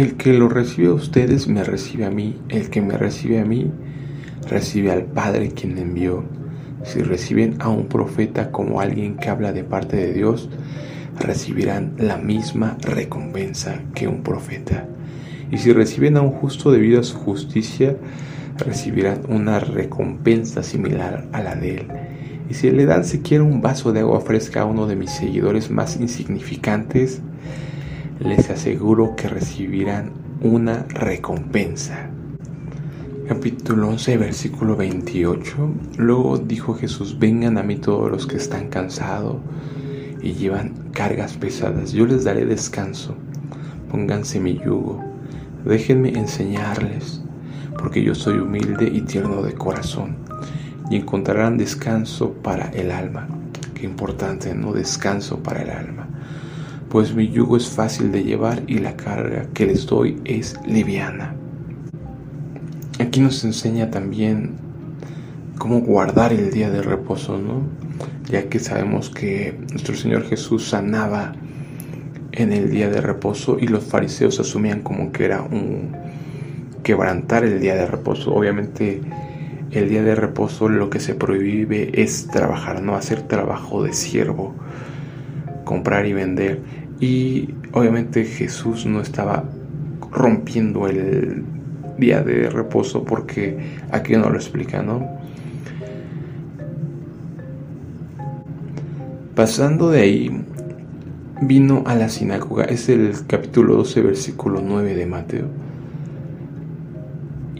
El 0.00 0.16
que 0.16 0.32
lo 0.32 0.48
recibe 0.48 0.88
a 0.88 0.94
ustedes 0.94 1.46
me 1.46 1.62
recibe 1.62 2.06
a 2.06 2.10
mí, 2.10 2.34
el 2.48 2.70
que 2.70 2.80
me 2.80 2.96
recibe 2.96 3.38
a 3.38 3.44
mí 3.44 3.70
recibe 4.48 4.92
al 4.92 5.04
Padre 5.04 5.50
quien 5.50 5.74
me 5.74 5.82
envió. 5.82 6.24
Si 6.84 7.02
reciben 7.02 7.56
a 7.58 7.68
un 7.68 7.86
profeta 7.86 8.50
como 8.50 8.80
alguien 8.80 9.18
que 9.18 9.28
habla 9.28 9.52
de 9.52 9.62
parte 9.62 9.98
de 9.98 10.14
Dios, 10.14 10.48
recibirán 11.18 11.96
la 11.98 12.16
misma 12.16 12.78
recompensa 12.80 13.82
que 13.94 14.08
un 14.08 14.22
profeta. 14.22 14.88
Y 15.50 15.58
si 15.58 15.70
reciben 15.70 16.16
a 16.16 16.22
un 16.22 16.30
justo 16.30 16.72
debido 16.72 17.00
a 17.00 17.04
su 17.04 17.18
justicia, 17.18 17.94
recibirán 18.56 19.20
una 19.28 19.60
recompensa 19.60 20.62
similar 20.62 21.28
a 21.32 21.42
la 21.42 21.56
de 21.56 21.74
él. 21.74 21.88
Y 22.48 22.54
si 22.54 22.70
le 22.70 22.86
dan 22.86 23.04
siquiera 23.04 23.44
un 23.44 23.60
vaso 23.60 23.92
de 23.92 24.00
agua 24.00 24.22
fresca 24.22 24.62
a 24.62 24.64
uno 24.64 24.86
de 24.86 24.96
mis 24.96 25.10
seguidores 25.10 25.70
más 25.70 26.00
insignificantes, 26.00 27.20
les 28.20 28.50
aseguro 28.50 29.16
que 29.16 29.28
recibirán 29.28 30.12
una 30.42 30.84
recompensa. 30.90 32.10
Capítulo 33.26 33.88
11, 33.88 34.18
versículo 34.18 34.76
28. 34.76 35.56
Luego 35.96 36.36
dijo 36.36 36.74
Jesús, 36.74 37.18
vengan 37.18 37.56
a 37.56 37.62
mí 37.62 37.76
todos 37.76 38.10
los 38.10 38.26
que 38.26 38.36
están 38.36 38.68
cansados 38.68 39.36
y 40.22 40.34
llevan 40.34 40.74
cargas 40.92 41.38
pesadas, 41.38 41.92
yo 41.92 42.04
les 42.04 42.24
daré 42.24 42.44
descanso. 42.44 43.14
Pónganse 43.90 44.38
mi 44.38 44.58
yugo, 44.58 45.02
déjenme 45.64 46.10
enseñarles, 46.10 47.22
porque 47.78 48.02
yo 48.02 48.14
soy 48.14 48.38
humilde 48.38 48.90
y 48.92 49.00
tierno 49.00 49.40
de 49.40 49.54
corazón, 49.54 50.16
y 50.90 50.96
encontrarán 50.96 51.56
descanso 51.56 52.34
para 52.34 52.68
el 52.72 52.90
alma. 52.90 53.28
Qué 53.72 53.86
importante, 53.86 54.54
¿no? 54.54 54.74
Descanso 54.74 55.42
para 55.42 55.62
el 55.62 55.70
alma 55.70 55.99
pues 56.90 57.14
mi 57.14 57.28
yugo 57.28 57.56
es 57.56 57.68
fácil 57.68 58.10
de 58.10 58.24
llevar 58.24 58.64
y 58.66 58.78
la 58.78 58.96
carga 58.96 59.46
que 59.54 59.64
les 59.64 59.86
doy 59.86 60.20
es 60.24 60.58
liviana. 60.66 61.36
Aquí 62.98 63.20
nos 63.20 63.44
enseña 63.44 63.90
también 63.90 64.56
cómo 65.56 65.80
guardar 65.80 66.32
el 66.32 66.50
día 66.50 66.68
de 66.68 66.82
reposo, 66.82 67.38
¿no? 67.38 67.62
Ya 68.28 68.48
que 68.48 68.58
sabemos 68.58 69.08
que 69.08 69.56
nuestro 69.70 69.94
Señor 69.94 70.24
Jesús 70.24 70.68
sanaba 70.68 71.32
en 72.32 72.52
el 72.52 72.70
día 72.70 72.90
de 72.90 73.00
reposo 73.00 73.56
y 73.60 73.68
los 73.68 73.84
fariseos 73.84 74.40
asumían 74.40 74.82
como 74.82 75.12
que 75.12 75.24
era 75.24 75.42
un 75.42 75.96
quebrantar 76.82 77.44
el 77.44 77.60
día 77.60 77.76
de 77.76 77.86
reposo. 77.86 78.34
Obviamente 78.34 79.00
el 79.70 79.88
día 79.88 80.02
de 80.02 80.16
reposo 80.16 80.68
lo 80.68 80.90
que 80.90 80.98
se 80.98 81.14
prohíbe 81.14 82.02
es 82.02 82.26
trabajar, 82.26 82.82
no 82.82 82.96
hacer 82.96 83.22
trabajo 83.22 83.84
de 83.84 83.92
siervo, 83.92 84.54
comprar 85.70 86.04
y 86.04 86.12
vender. 86.12 86.58
Y 86.98 87.54
obviamente 87.70 88.24
Jesús 88.24 88.86
no 88.86 89.00
estaba 89.00 89.44
rompiendo 90.10 90.88
el 90.88 91.44
día 91.96 92.22
de 92.24 92.50
reposo 92.50 93.04
porque 93.04 93.56
aquí 93.92 94.16
no 94.16 94.30
lo 94.30 94.34
explica, 94.34 94.82
¿no? 94.82 95.08
Pasando 99.36 99.90
de 99.90 100.00
ahí, 100.00 100.44
vino 101.40 101.84
a 101.86 101.94
la 101.94 102.08
sinagoga, 102.08 102.64
es 102.64 102.88
el 102.88 103.12
capítulo 103.28 103.76
12, 103.76 104.02
versículo 104.02 104.60
9 104.60 104.96
de 104.96 105.06
Mateo. 105.06 105.46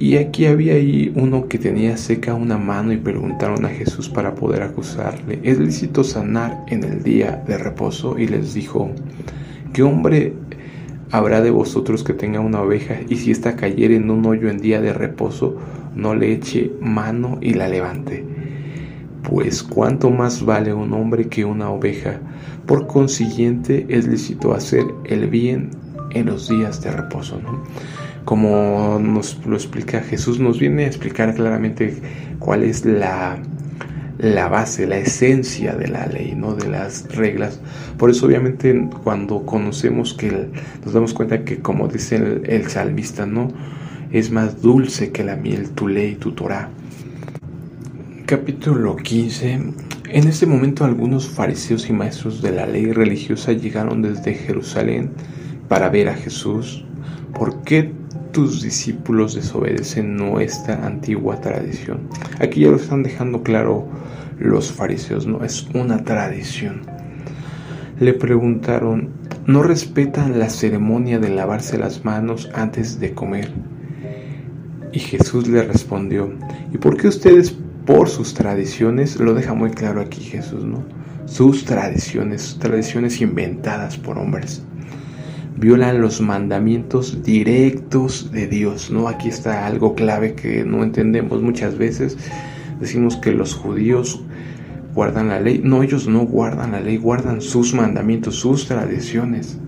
Y 0.01 0.17
aquí 0.17 0.47
había 0.47 0.77
ahí 0.77 1.13
uno 1.15 1.47
que 1.47 1.59
tenía 1.59 1.99
seca 1.99 2.33
una 2.33 2.57
mano 2.57 2.91
y 2.91 2.97
preguntaron 2.97 3.67
a 3.67 3.69
Jesús 3.69 4.09
para 4.09 4.35
poder 4.35 4.63
acusarle, 4.63 5.41
¿es 5.43 5.59
lícito 5.59 6.05
sanar 6.05 6.65
en 6.69 6.85
el 6.85 7.03
día 7.03 7.45
de 7.47 7.59
reposo? 7.59 8.19
Y 8.19 8.27
les 8.27 8.55
dijo, 8.55 8.91
¿qué 9.75 9.83
hombre 9.83 10.33
habrá 11.11 11.43
de 11.43 11.51
vosotros 11.51 12.03
que 12.03 12.15
tenga 12.15 12.41
una 12.41 12.63
oveja 12.63 12.95
y 13.11 13.17
si 13.17 13.31
ésta 13.31 13.57
cayere 13.57 13.97
en 13.97 14.11
un 14.11 14.25
hoyo 14.25 14.49
en 14.49 14.57
día 14.57 14.81
de 14.81 14.95
reposo, 14.95 15.59
no 15.95 16.15
le 16.15 16.33
eche 16.33 16.73
mano 16.81 17.37
y 17.43 17.53
la 17.53 17.69
levante? 17.69 18.25
Pues 19.23 19.63
cuánto 19.63 20.09
más 20.09 20.43
vale 20.43 20.73
un 20.73 20.95
hombre 20.95 21.29
que 21.29 21.45
una 21.45 21.69
oveja. 21.69 22.21
Por 22.65 22.87
consiguiente 22.87 23.85
es 23.91 24.09
lícito 24.09 24.55
hacer 24.55 24.87
el 25.05 25.29
bien 25.29 25.69
en 26.09 26.25
los 26.25 26.49
días 26.49 26.81
de 26.81 26.91
reposo. 26.91 27.39
¿no? 27.43 27.63
Como 28.25 28.99
nos 29.01 29.45
lo 29.47 29.57
explica 29.57 30.01
Jesús, 30.01 30.39
nos 30.39 30.59
viene 30.59 30.85
a 30.85 30.87
explicar 30.87 31.35
claramente 31.35 32.01
cuál 32.39 32.63
es 32.63 32.85
la, 32.85 33.39
la 34.21 34.49
base, 34.49 34.87
la 34.87 34.99
esencia 34.99 35.75
de 35.75 35.89
la 35.89 36.07
ley, 36.07 36.35
¿no? 36.37 36.55
de 36.55 36.69
las 36.69 37.15
reglas. 37.15 37.61
Por 37.97 38.11
eso 38.11 38.27
obviamente 38.27 38.89
cuando 39.03 39.47
conocemos 39.47 40.13
que 40.13 40.49
nos 40.85 40.93
damos 40.93 41.15
cuenta 41.15 41.45
que 41.45 41.61
como 41.61 41.89
dice 41.89 42.41
el, 42.45 42.69
salmista, 42.69 43.25
¿no? 43.25 43.49
es 44.13 44.31
más 44.31 44.61
dulce 44.61 45.11
que 45.11 45.25
la 45.25 45.37
miel 45.37 45.71
tu 45.71 45.89
ley, 45.89 46.17
tu 46.17 46.33
Torah. 46.33 46.69
Capítulo 48.27 48.97
15. 48.97 49.53
En 50.11 50.29
este 50.29 50.45
momento 50.45 50.85
algunos 50.85 51.29
fariseos 51.29 51.89
y 51.89 51.95
maestros 51.95 52.43
de 52.43 52.53
la 52.53 52.67
ley 52.67 52.93
religiosa 52.93 53.53
llegaron 53.53 54.03
desde 54.03 54.35
Jerusalén 54.35 55.11
para 55.69 55.89
ver 55.89 56.11
a 56.11 56.15
Jesús. 56.15 56.85
¿Por 57.33 57.63
qué 57.63 57.93
tus 58.33 58.63
discípulos 58.63 59.35
desobedecen 59.35 60.17
nuestra 60.17 60.87
antigua 60.87 61.41
tradición. 61.41 62.09
Aquí 62.39 62.61
ya 62.61 62.71
lo 62.71 62.77
están 62.77 63.03
dejando 63.03 63.43
claro 63.43 63.89
los 64.39 64.73
fariseos, 64.73 65.27
no 65.27 65.45
es 65.45 65.67
una 65.75 66.05
tradición. 66.05 66.83
Le 67.99 68.15
preguntaron, 68.15 69.11
¿no 69.47 69.63
respetan 69.63 70.39
la 70.39 70.49
ceremonia 70.49 71.19
de 71.19 71.29
lavarse 71.29 71.79
las 71.79 72.05
manos 72.05 72.49
antes 72.55 72.99
de 73.01 73.13
comer? 73.13 73.53
Y 74.93 74.99
Jesús 74.99 75.47
le 75.49 75.63
respondió, 75.63 76.33
¿y 76.73 76.79
por 76.79 76.97
qué 76.97 77.09
ustedes 77.09 77.55
por 77.85 78.09
sus 78.09 78.35
tradiciones, 78.35 79.19
lo 79.19 79.35
deja 79.35 79.55
muy 79.55 79.71
claro 79.71 80.01
aquí 80.01 80.21
Jesús, 80.23 80.65
¿no? 80.65 80.85
Sus 81.27 81.65
tradiciones, 81.65 82.57
tradiciones 82.61 83.21
inventadas 83.21 83.97
por 83.97 84.19
hombres 84.19 84.63
violan 85.57 86.01
los 86.01 86.21
mandamientos 86.21 87.23
directos 87.23 88.31
de 88.33 88.47
Dios, 88.47 88.91
¿no? 88.91 89.09
Aquí 89.09 89.29
está 89.29 89.67
algo 89.67 89.95
clave 89.95 90.35
que 90.35 90.65
no 90.65 90.83
entendemos 90.83 91.43
muchas 91.43 91.77
veces. 91.77 92.17
Decimos 92.81 93.17
que 93.17 93.33
los 93.33 93.55
judíos 93.55 94.23
guardan 94.95 95.29
la 95.29 95.41
ley. 95.41 95.61
No, 95.63 95.83
ellos 95.83 96.09
no 96.09 96.21
guardan 96.21 96.73
la 96.73 96.81
ley, 96.81 96.97
guardan 96.97 97.41
sus 97.41 97.75
mandamientos, 97.75 98.37
sus 98.37 98.67
tradiciones. 98.67 99.59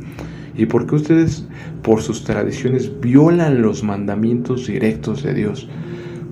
¿Y 0.56 0.66
por 0.66 0.86
qué 0.86 0.96
ustedes, 0.96 1.46
por 1.82 2.02
sus 2.02 2.24
tradiciones, 2.24 3.00
violan 3.00 3.62
los 3.62 3.82
mandamientos 3.82 4.66
directos 4.66 5.22
de 5.22 5.34
Dios? 5.34 5.68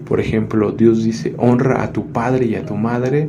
Por 0.05 0.21
ejemplo, 0.21 0.73
Dios 0.73 1.05
dice, 1.05 1.35
honra 1.39 1.83
a 1.83 1.93
tu 1.93 2.13
padre 2.13 2.47
y 2.47 2.55
a 2.57 2.67
tu 2.67 2.77
madre, 2.77 3.29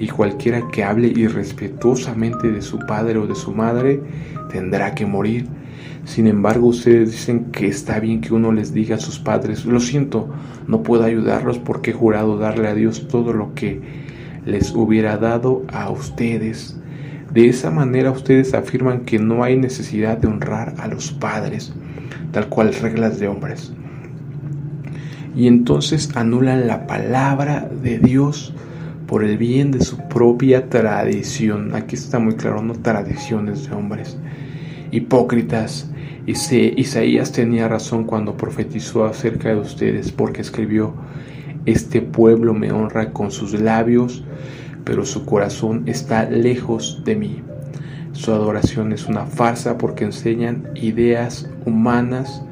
y 0.00 0.08
cualquiera 0.08 0.66
que 0.72 0.82
hable 0.82 1.08
irrespetuosamente 1.08 2.50
de 2.50 2.62
su 2.62 2.78
padre 2.78 3.18
o 3.18 3.26
de 3.26 3.34
su 3.34 3.52
madre 3.52 4.00
tendrá 4.50 4.94
que 4.94 5.04
morir. 5.04 5.46
Sin 6.06 6.26
embargo, 6.26 6.68
ustedes 6.68 7.12
dicen 7.12 7.52
que 7.52 7.66
está 7.66 8.00
bien 8.00 8.22
que 8.22 8.32
uno 8.32 8.50
les 8.50 8.72
diga 8.72 8.96
a 8.96 8.98
sus 8.98 9.18
padres, 9.18 9.66
lo 9.66 9.78
siento, 9.78 10.30
no 10.66 10.82
puedo 10.82 11.04
ayudarlos 11.04 11.58
porque 11.58 11.90
he 11.90 11.94
jurado 11.94 12.38
darle 12.38 12.68
a 12.68 12.74
Dios 12.74 13.08
todo 13.08 13.34
lo 13.34 13.54
que 13.54 13.82
les 14.46 14.74
hubiera 14.74 15.18
dado 15.18 15.64
a 15.70 15.90
ustedes. 15.90 16.78
De 17.30 17.48
esa 17.48 17.70
manera 17.70 18.10
ustedes 18.10 18.54
afirman 18.54 19.00
que 19.00 19.18
no 19.18 19.44
hay 19.44 19.58
necesidad 19.58 20.16
de 20.16 20.28
honrar 20.28 20.74
a 20.78 20.88
los 20.88 21.12
padres, 21.12 21.74
tal 22.32 22.48
cual 22.48 22.74
reglas 22.74 23.20
de 23.20 23.28
hombres. 23.28 23.74
Y 25.36 25.46
entonces 25.46 26.10
anulan 26.16 26.66
la 26.66 26.86
palabra 26.86 27.68
de 27.82 27.98
Dios 27.98 28.54
por 29.10 29.24
el 29.24 29.38
bien 29.38 29.72
de 29.72 29.84
su 29.84 29.98
propia 29.98 30.68
tradición. 30.68 31.74
Aquí 31.74 31.96
está 31.96 32.20
muy 32.20 32.34
claro, 32.36 32.62
no 32.62 32.74
tradiciones 32.74 33.68
de 33.68 33.74
hombres. 33.74 34.16
Hipócritas. 34.92 35.90
Isaías 36.26 37.32
tenía 37.32 37.66
razón 37.66 38.04
cuando 38.04 38.36
profetizó 38.36 39.06
acerca 39.06 39.48
de 39.48 39.56
ustedes, 39.56 40.12
porque 40.12 40.42
escribió, 40.42 40.94
este 41.66 42.02
pueblo 42.02 42.54
me 42.54 42.70
honra 42.70 43.12
con 43.12 43.32
sus 43.32 43.52
labios, 43.60 44.22
pero 44.84 45.04
su 45.04 45.24
corazón 45.24 45.82
está 45.86 46.30
lejos 46.30 47.02
de 47.04 47.16
mí. 47.16 47.42
Su 48.12 48.30
adoración 48.30 48.92
es 48.92 49.06
una 49.06 49.26
farsa 49.26 49.76
porque 49.76 50.04
enseñan 50.04 50.68
ideas 50.76 51.50
humanas, 51.66 52.44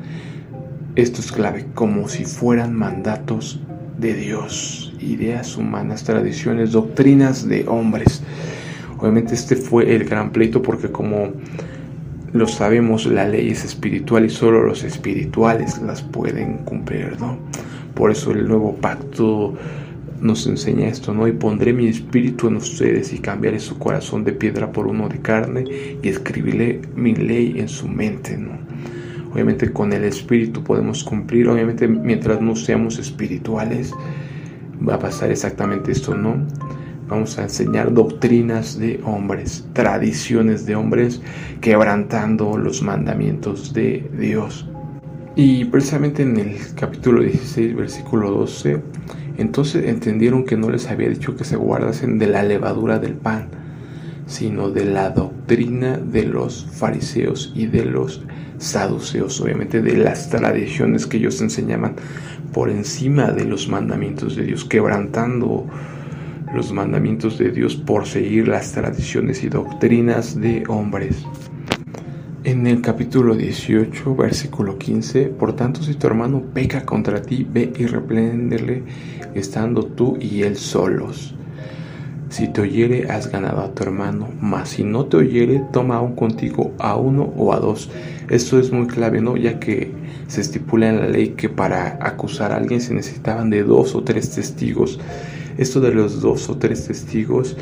esto 0.96 1.20
es 1.20 1.30
clave, 1.30 1.66
como 1.74 2.08
si 2.08 2.24
fueran 2.24 2.74
mandatos 2.74 3.60
de 3.96 4.14
Dios, 4.14 4.87
ideas 5.00 5.56
humanas, 5.56 6.04
tradiciones, 6.04 6.72
doctrinas 6.72 7.48
de 7.48 7.66
hombres. 7.68 8.22
Obviamente 8.98 9.34
este 9.34 9.56
fue 9.56 9.94
el 9.94 10.04
gran 10.04 10.30
pleito 10.30 10.62
porque 10.62 10.90
como 10.90 11.32
lo 12.32 12.46
sabemos, 12.46 13.06
la 13.06 13.26
ley 13.26 13.50
es 13.50 13.64
espiritual 13.64 14.26
y 14.26 14.30
solo 14.30 14.62
los 14.62 14.84
espirituales 14.84 15.80
las 15.80 16.02
pueden 16.02 16.58
cumplir, 16.58 17.18
¿no? 17.18 17.38
Por 17.94 18.10
eso 18.10 18.32
el 18.32 18.46
nuevo 18.46 18.76
pacto 18.76 19.54
nos 20.20 20.46
enseña 20.46 20.88
esto, 20.88 21.14
¿no? 21.14 21.26
Y 21.26 21.32
pondré 21.32 21.72
mi 21.72 21.86
espíritu 21.86 22.48
en 22.48 22.56
ustedes 22.56 23.12
y 23.12 23.18
cambiaré 23.18 23.60
su 23.60 23.78
corazón 23.78 24.24
de 24.24 24.32
piedra 24.32 24.72
por 24.72 24.86
uno 24.86 25.08
de 25.08 25.18
carne 25.20 25.64
y 26.02 26.08
escribiré 26.08 26.82
mi 26.94 27.14
ley 27.14 27.54
en 27.58 27.68
su 27.68 27.88
mente, 27.88 28.36
¿no? 28.36 28.58
Obviamente 29.32 29.72
con 29.72 29.92
el 29.92 30.04
espíritu 30.04 30.62
podemos 30.62 31.04
cumplir, 31.04 31.48
obviamente 31.48 31.86
mientras 31.86 32.40
no 32.40 32.56
seamos 32.56 32.98
espirituales 32.98 33.92
va 34.86 34.94
a 34.94 34.98
pasar 34.98 35.30
exactamente 35.30 35.92
esto, 35.92 36.14
¿no? 36.14 36.36
Vamos 37.08 37.38
a 37.38 37.44
enseñar 37.44 37.94
doctrinas 37.94 38.78
de 38.78 39.00
hombres, 39.04 39.66
tradiciones 39.72 40.66
de 40.66 40.76
hombres, 40.76 41.22
quebrantando 41.60 42.58
los 42.58 42.82
mandamientos 42.82 43.72
de 43.72 44.10
Dios. 44.18 44.68
Y 45.34 45.64
precisamente 45.66 46.22
en 46.22 46.36
el 46.36 46.56
capítulo 46.74 47.22
16, 47.22 47.76
versículo 47.76 48.30
12, 48.32 48.82
entonces 49.38 49.86
entendieron 49.86 50.44
que 50.44 50.56
no 50.56 50.68
les 50.68 50.88
había 50.88 51.08
dicho 51.08 51.36
que 51.36 51.44
se 51.44 51.56
guardasen 51.56 52.18
de 52.18 52.26
la 52.26 52.42
levadura 52.42 52.98
del 52.98 53.14
pan, 53.14 53.48
sino 54.26 54.68
de 54.70 54.84
la 54.84 55.10
doctrina 55.10 55.96
de 55.96 56.24
los 56.24 56.66
fariseos 56.72 57.52
y 57.54 57.66
de 57.66 57.84
los 57.84 58.22
saduceos, 58.58 59.40
obviamente 59.40 59.80
de 59.80 59.96
las 59.96 60.28
tradiciones 60.28 61.06
que 61.06 61.16
ellos 61.16 61.40
enseñaban 61.40 61.94
por 62.52 62.70
encima 62.70 63.30
de 63.30 63.44
los 63.44 63.68
mandamientos 63.68 64.36
de 64.36 64.44
Dios, 64.44 64.64
quebrantando 64.64 65.66
los 66.54 66.72
mandamientos 66.72 67.38
de 67.38 67.50
Dios 67.50 67.76
por 67.76 68.06
seguir 68.06 68.48
las 68.48 68.72
tradiciones 68.72 69.44
y 69.44 69.48
doctrinas 69.48 70.40
de 70.40 70.64
hombres. 70.68 71.24
En 72.44 72.66
el 72.66 72.80
capítulo 72.80 73.34
18, 73.34 74.16
versículo 74.16 74.78
15, 74.78 75.26
por 75.26 75.54
tanto 75.54 75.82
si 75.82 75.94
tu 75.94 76.06
hermano 76.06 76.42
peca 76.54 76.86
contra 76.86 77.20
ti, 77.20 77.46
ve 77.48 77.72
y 77.76 77.86
repréndele 77.86 78.82
estando 79.34 79.84
tú 79.84 80.16
y 80.20 80.42
él 80.42 80.56
solos. 80.56 81.34
Si 82.30 82.46
te 82.48 82.60
oyere, 82.60 83.10
has 83.10 83.30
ganado 83.30 83.60
a 83.60 83.74
tu 83.74 83.82
hermano, 83.82 84.28
mas 84.40 84.70
si 84.70 84.84
no 84.84 85.06
te 85.06 85.16
oyere, 85.16 85.62
toma 85.72 85.96
aún 85.96 86.14
contigo 86.14 86.72
a 86.78 86.96
uno 86.96 87.32
o 87.36 87.54
a 87.54 87.58
dos. 87.58 87.90
Esto 88.28 88.58
es 88.58 88.70
muy 88.70 88.86
clave, 88.86 89.20
¿no? 89.22 89.36
Ya 89.36 89.58
que 89.58 89.90
se 90.26 90.42
estipula 90.42 90.90
en 90.90 91.00
la 91.00 91.08
ley 91.08 91.30
que 91.30 91.48
para 91.48 91.98
acusar 92.02 92.52
a 92.52 92.56
alguien 92.56 92.82
se 92.82 92.92
necesitaban 92.92 93.48
de 93.48 93.62
dos 93.62 93.94
o 93.94 94.04
tres 94.04 94.30
testigos. 94.34 95.00
Esto 95.56 95.80
de 95.80 95.92
los 95.92 96.20
dos 96.20 96.50
o 96.50 96.58
tres 96.58 96.86
testigos 96.86 97.56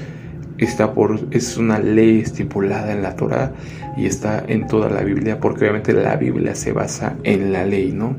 está 0.59 0.92
por, 0.92 1.20
es 1.31 1.57
una 1.57 1.79
ley 1.79 2.20
estipulada 2.20 2.92
en 2.92 3.02
la 3.02 3.14
Torah 3.14 3.52
y 3.96 4.07
está 4.07 4.44
en 4.46 4.66
toda 4.66 4.90
la 4.90 5.02
Biblia, 5.02 5.38
porque 5.38 5.64
obviamente 5.64 5.92
la 5.92 6.16
Biblia 6.16 6.55
se 6.55 6.72
basa 6.72 7.16
en 7.22 7.52
la 7.52 7.64
ley, 7.64 7.92
¿no? 7.92 8.16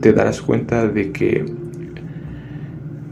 Te 0.00 0.12
darás 0.12 0.42
cuenta 0.42 0.86
de 0.86 1.12
que, 1.12 1.46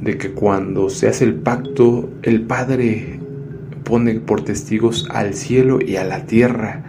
de 0.04 0.18
que 0.18 0.30
cuando 0.30 0.88
se 0.90 1.08
hace 1.08 1.24
el 1.24 1.34
pacto, 1.34 2.08
el 2.22 2.42
Padre 2.42 3.18
pone 3.84 4.14
por 4.20 4.44
testigos 4.44 5.08
al 5.10 5.34
cielo 5.34 5.78
y 5.84 5.96
a 5.96 6.04
la 6.04 6.26
tierra, 6.26 6.84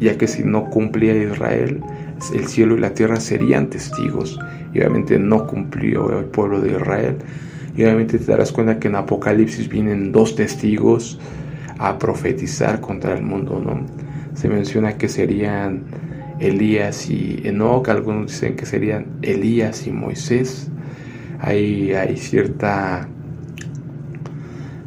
ya 0.00 0.18
que 0.18 0.26
si 0.26 0.44
no 0.44 0.68
cumplía 0.70 1.14
Israel, 1.16 1.80
el 2.34 2.46
cielo 2.46 2.76
y 2.76 2.80
la 2.80 2.94
tierra 2.94 3.20
serían 3.20 3.70
testigos, 3.70 4.38
y 4.72 4.78
obviamente 4.80 5.18
no 5.18 5.46
cumplió 5.46 6.18
el 6.18 6.26
pueblo 6.26 6.60
de 6.60 6.72
Israel 6.72 7.16
y 7.76 7.82
obviamente 7.82 8.18
te 8.18 8.24
darás 8.24 8.52
cuenta 8.52 8.78
que 8.78 8.88
en 8.88 8.94
Apocalipsis 8.94 9.68
vienen 9.68 10.12
dos 10.12 10.36
testigos 10.36 11.18
a 11.78 11.98
profetizar 11.98 12.80
contra 12.80 13.14
el 13.14 13.22
mundo, 13.22 13.60
¿no? 13.64 13.84
Se 14.34 14.48
menciona 14.48 14.96
que 14.96 15.08
serían 15.08 15.82
Elías 16.38 17.10
y 17.10 17.40
Enoch, 17.44 17.88
algunos 17.88 18.30
dicen 18.30 18.54
que 18.56 18.66
serían 18.66 19.06
Elías 19.22 19.86
y 19.86 19.92
Moisés. 19.92 20.70
Hay, 21.40 22.16
cierta, 22.16 23.08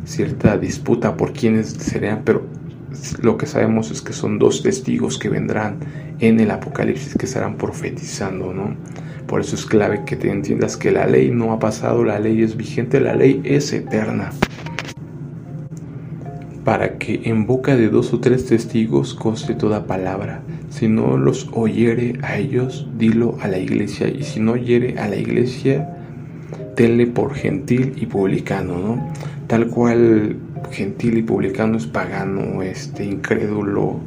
cierta 0.05 0.57
disputa 0.57 1.17
por 1.17 1.33
quiénes 1.33 1.69
serían, 1.69 2.21
pero 2.23 2.45
lo 3.21 3.38
que 3.38 3.45
sabemos 3.45 3.91
es 3.91 4.01
que 4.01 4.13
son 4.13 4.39
dos 4.39 4.63
testigos 4.63 5.19
que 5.19 5.29
vendrán 5.29 5.79
en 6.19 6.39
el 6.39 6.51
Apocalipsis 6.51 7.15
que 7.15 7.25
estarán 7.25 7.57
profetizando, 7.57 8.53
¿no? 8.53 8.75
Por 9.27 9.41
eso 9.41 9.55
es 9.55 9.65
clave 9.65 10.03
que 10.05 10.15
te 10.15 10.31
entiendas 10.31 10.77
que 10.77 10.89
la 10.89 11.05
ley 11.05 11.31
no 11.31 11.51
ha 11.51 11.60
pasado, 11.60 12.05
la 12.05 12.17
ley 12.17 12.41
es 12.41 12.55
vigente, 12.55 13.01
la 13.01 13.13
ley 13.13 13.41
es 13.43 13.73
eterna. 13.73 14.31
Para 16.63 16.97
que 16.97 17.21
en 17.25 17.45
boca 17.45 17.75
de 17.75 17.89
dos 17.89 18.13
o 18.13 18.19
tres 18.21 18.45
testigos 18.45 19.13
conste 19.13 19.53
toda 19.53 19.86
palabra. 19.86 20.43
Si 20.69 20.88
no 20.88 21.17
los 21.17 21.49
oyere 21.51 22.19
a 22.23 22.38
ellos, 22.38 22.88
dilo 22.97 23.38
a 23.41 23.47
la 23.49 23.57
iglesia. 23.57 24.07
Y 24.07 24.23
si 24.23 24.39
no 24.39 24.53
oyere 24.53 24.97
a 24.97 25.10
la 25.10 25.17
iglesia, 25.17 25.96
tenle 26.77 27.07
por 27.07 27.33
gentil 27.33 27.93
y 27.97 28.05
publicano, 28.05 28.77
¿no? 28.77 29.11
Tal 29.47 29.67
cual 29.67 30.35
gentil 30.71 31.17
y 31.17 31.23
publicano 31.23 31.75
es 31.75 31.87
pagano, 31.87 32.61
este 32.61 33.03
incrédulo, 33.03 33.99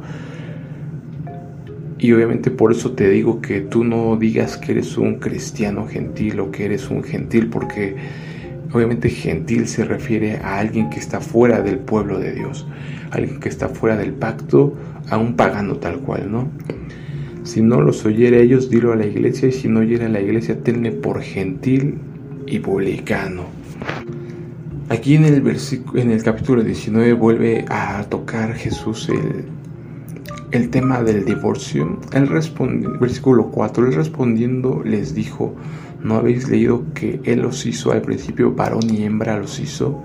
y 1.99 2.13
obviamente 2.13 2.49
por 2.49 2.71
eso 2.71 2.93
te 2.93 3.09
digo 3.09 3.41
que 3.41 3.59
tú 3.59 3.83
no 3.83 4.15
digas 4.15 4.57
que 4.57 4.71
eres 4.71 4.97
un 4.97 5.15
cristiano 5.15 5.85
gentil 5.85 6.39
o 6.39 6.49
que 6.49 6.63
eres 6.63 6.89
un 6.89 7.03
gentil, 7.03 7.47
porque 7.47 7.97
obviamente 8.71 9.09
gentil 9.09 9.67
se 9.67 9.83
refiere 9.83 10.37
a 10.37 10.59
alguien 10.59 10.89
que 10.89 10.99
está 10.99 11.19
fuera 11.19 11.61
del 11.61 11.77
pueblo 11.77 12.19
de 12.19 12.33
Dios, 12.33 12.65
alguien 13.11 13.41
que 13.41 13.49
está 13.49 13.67
fuera 13.67 13.97
del 13.97 14.13
pacto, 14.13 14.73
a 15.09 15.17
un 15.17 15.35
pagano 15.35 15.75
tal 15.75 15.99
cual, 15.99 16.31
¿no? 16.31 16.47
Si 17.43 17.61
no 17.61 17.81
los 17.81 18.05
oyere 18.05 18.41
ellos, 18.41 18.69
dilo 18.69 18.93
a 18.93 18.95
la 18.95 19.05
iglesia, 19.05 19.49
y 19.49 19.51
si 19.51 19.67
no 19.67 19.81
oyere 19.81 20.05
a 20.05 20.09
la 20.09 20.21
iglesia, 20.21 20.63
tenle 20.63 20.93
por 20.93 21.21
gentil 21.21 21.97
y 22.47 22.59
publicano. 22.59 23.45
Aquí 24.89 25.15
en 25.15 25.25
el, 25.25 25.57
en 25.95 26.11
el 26.11 26.23
capítulo 26.23 26.63
19 26.63 27.13
vuelve 27.13 27.65
a 27.69 28.03
tocar 28.09 28.53
Jesús 28.55 29.09
el, 29.09 29.45
el 30.51 30.69
tema 30.69 31.01
del 31.01 31.23
divorcio, 31.23 31.97
él 32.11 32.27
respondió, 32.27 32.99
versículo 32.99 33.49
4, 33.51 33.87
él 33.87 33.93
respondiendo 33.93 34.81
les 34.83 35.15
dijo, 35.15 35.55
¿no 36.03 36.15
habéis 36.15 36.49
leído 36.49 36.83
que 36.93 37.21
él 37.23 37.41
los 37.41 37.65
hizo 37.65 37.93
al 37.93 38.01
principio, 38.01 38.51
varón 38.53 38.93
y 38.93 39.03
hembra 39.03 39.37
los 39.37 39.59
hizo? 39.59 40.03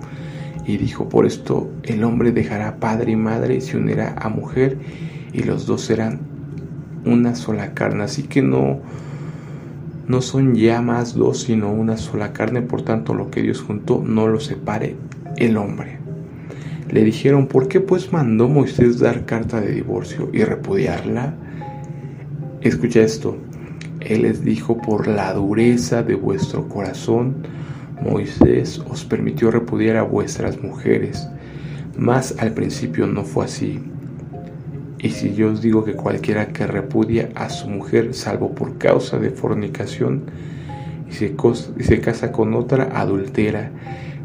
Y 0.64 0.76
dijo, 0.76 1.08
por 1.08 1.26
esto 1.26 1.70
el 1.82 2.04
hombre 2.04 2.30
dejará 2.30 2.76
padre 2.76 3.12
y 3.12 3.16
madre 3.16 3.56
y 3.56 3.60
se 3.60 3.76
unirá 3.76 4.14
a 4.20 4.28
mujer 4.28 4.78
y 5.32 5.42
los 5.42 5.66
dos 5.66 5.82
serán 5.82 6.20
una 7.04 7.34
sola 7.34 7.74
carne. 7.74 8.04
Así 8.04 8.22
que 8.24 8.42
no, 8.42 8.80
no 10.08 10.22
son 10.22 10.54
ya 10.54 10.80
más 10.82 11.14
dos, 11.14 11.42
sino 11.42 11.72
una 11.72 11.96
sola 11.96 12.32
carne. 12.32 12.62
Por 12.62 12.82
tanto, 12.82 13.14
lo 13.14 13.30
que 13.30 13.42
Dios 13.42 13.60
juntó 13.60 14.02
no 14.04 14.28
lo 14.28 14.40
separe 14.40 14.96
el 15.36 15.56
hombre. 15.56 15.98
Le 16.90 17.02
dijeron, 17.02 17.46
¿por 17.48 17.66
qué 17.68 17.80
pues 17.80 18.12
mandó 18.12 18.48
Moisés 18.48 19.00
dar 19.00 19.24
carta 19.24 19.60
de 19.60 19.72
divorcio 19.72 20.30
y 20.32 20.44
repudiarla? 20.44 21.34
Escucha 22.60 23.00
esto. 23.00 23.36
Él 24.00 24.22
les 24.22 24.44
dijo, 24.44 24.78
por 24.78 25.08
la 25.08 25.32
dureza 25.32 26.04
de 26.04 26.14
vuestro 26.14 26.68
corazón, 26.68 27.36
Moisés 28.02 28.80
os 28.88 29.04
permitió 29.04 29.50
repudiar 29.50 29.96
a 29.96 30.02
vuestras 30.02 30.62
mujeres, 30.62 31.28
mas 31.98 32.36
al 32.38 32.52
principio 32.52 33.06
no 33.06 33.24
fue 33.24 33.46
así. 33.46 33.80
Y 35.06 35.10
si 35.10 35.34
yo 35.34 35.52
os 35.52 35.62
digo 35.62 35.84
que 35.84 35.92
cualquiera 35.92 36.48
que 36.48 36.66
repudia 36.66 37.28
a 37.36 37.48
su 37.48 37.68
mujer, 37.68 38.12
salvo 38.12 38.56
por 38.56 38.76
causa 38.76 39.20
de 39.20 39.30
fornicación, 39.30 40.22
y 41.08 41.12
se, 41.14 42.00
casa 42.00 42.32
con 42.32 42.54
otra, 42.54 42.88
adultera, 42.92 43.70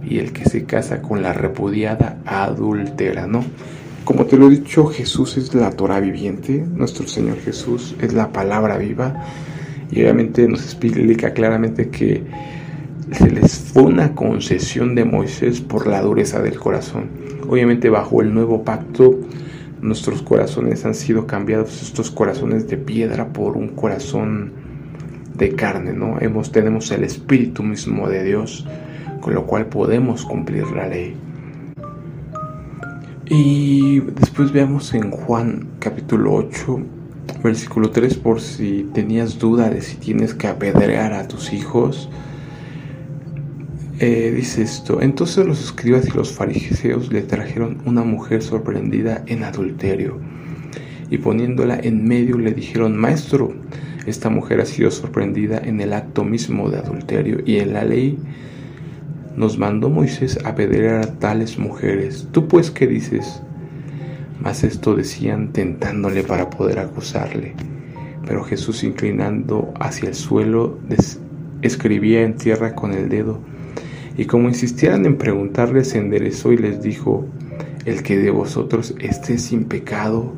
y 0.04 0.18
el 0.18 0.34
que 0.34 0.46
se 0.46 0.64
casa 0.64 1.04
con 1.04 1.22
la 1.22 1.34
repudiada, 1.34 2.18
adultera, 2.26 3.28
¿no? 3.28 3.46
Como 4.06 4.26
te 4.26 4.38
lo 4.38 4.48
he 4.48 4.56
dicho, 4.56 4.88
Jesús 4.88 5.38
es 5.38 5.54
la 5.54 5.70
Torah 5.70 6.00
viviente, 6.00 6.66
nuestro 6.74 7.08
Señor 7.08 7.38
Jesús 7.38 7.96
es 8.02 8.14
la 8.14 8.32
palabra 8.32 8.80
viva, 8.80 9.24
y 9.92 10.02
obviamente 10.02 10.48
nos 10.48 10.64
explica 10.64 11.32
claramente 11.34 11.90
que 11.90 12.24
se 13.12 13.30
les 13.30 13.54
fue 13.54 13.84
una 13.84 14.16
concesión 14.16 14.96
de 14.96 15.06
Moisés 15.06 15.62
por 15.62 15.86
la 15.86 16.02
dureza 16.02 16.42
del 16.42 16.58
corazón. 16.58 17.12
Obviamente 17.48 17.92
bajo 17.92 18.24
el 18.24 18.34
nuevo 18.34 18.64
pacto 18.64 19.20
nuestros 19.82 20.22
corazones 20.22 20.86
han 20.86 20.96
sido 20.96 21.28
cambiados, 21.28 21.82
estos 21.82 22.12
corazones 22.12 22.68
de 22.68 22.78
piedra 22.78 23.34
por 23.34 23.58
un 23.58 23.70
corazón 23.70 24.54
de 25.36 25.56
carne, 25.56 25.94
¿no? 25.94 26.20
Hemos, 26.22 26.52
tenemos 26.52 26.92
el 26.92 27.04
Espíritu 27.04 27.64
mismo 27.64 28.08
de 28.08 28.24
Dios, 28.24 28.66
con 29.22 29.34
lo 29.34 29.46
cual 29.46 29.66
podemos 29.66 30.24
cumplir 30.26 30.68
la 30.72 30.88
ley. 30.88 31.16
Y 33.26 34.02
después 34.02 34.52
veamos 34.52 34.94
en 34.94 35.10
Juan 35.10 35.68
capítulo 35.80 36.34
8, 36.34 36.80
versículo 37.44 37.90
3, 37.90 38.18
por 38.18 38.42
si 38.42 38.90
tenías 38.94 39.40
duda 39.40 39.70
de 39.70 39.82
si 39.82 39.96
tienes 39.96 40.34
que 40.34 40.48
apedrear 40.48 41.14
a 41.14 41.28
tus 41.28 41.54
hijos. 41.54 42.10
Eh, 44.04 44.32
dice 44.36 44.64
esto, 44.64 45.00
entonces 45.00 45.46
los 45.46 45.64
escribas 45.64 46.08
y 46.08 46.18
los 46.18 46.32
fariseos 46.32 47.14
le 47.14 47.22
trajeron 47.22 47.78
una 47.86 48.02
mujer 48.02 48.42
sorprendida 48.42 49.24
en 49.28 49.44
adulterio 49.44 50.18
y 51.12 51.20
poniéndola 51.20 51.80
en 51.80 52.04
medio 52.04 52.40
le 52.40 52.52
dijeron, 52.52 52.98
Maestro, 52.98 53.54
esta 54.08 54.32
mujer 54.32 54.60
ha 54.60 54.66
sido 54.66 54.90
sorprendida 54.90 55.60
en 55.60 55.82
el 55.82 55.94
acto 55.94 56.24
mismo 56.24 56.72
de 56.72 56.80
adulterio 56.80 57.44
y 57.46 57.58
en 57.58 57.74
la 57.74 57.84
ley 57.84 58.18
nos 59.36 59.60
mandó 59.60 59.92
Moisés 59.92 60.40
a 60.46 60.50
apedrear 60.50 61.04
a 61.04 61.20
tales 61.20 61.60
mujeres. 61.60 62.28
¿Tú 62.32 62.48
pues 62.48 62.72
qué 62.72 62.88
dices? 62.88 63.44
Mas 64.40 64.64
esto 64.64 64.96
decían 64.96 65.54
tentándole 65.54 66.24
para 66.24 66.50
poder 66.50 66.80
acusarle. 66.80 67.54
Pero 68.26 68.44
Jesús 68.46 68.84
inclinando 68.84 69.72
hacia 69.80 70.10
el 70.10 70.16
suelo 70.16 70.80
escribía 71.62 72.24
en 72.24 72.36
tierra 72.36 72.74
con 72.74 72.94
el 72.94 73.08
dedo 73.08 73.40
y 74.18 74.26
como 74.26 74.50
insistieran 74.50 75.06
en 75.06 75.18
preguntarle, 75.18 75.84
se 75.84 75.98
enderezó 75.98 76.52
y 76.52 76.58
les 76.58 76.82
dijo, 76.82 77.26
el 77.86 78.04
que 78.04 78.18
de 78.18 78.30
vosotros 78.30 78.94
esté 79.00 79.38
sin 79.38 79.66
pecado, 79.66 80.34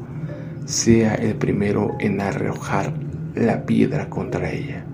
sea 0.65 1.15
el 1.15 1.35
primero 1.35 1.95
en 1.99 2.21
arrojar 2.21 2.93
la 3.35 3.65
piedra 3.65 4.09
contra 4.09 4.51
ella. 4.51 4.85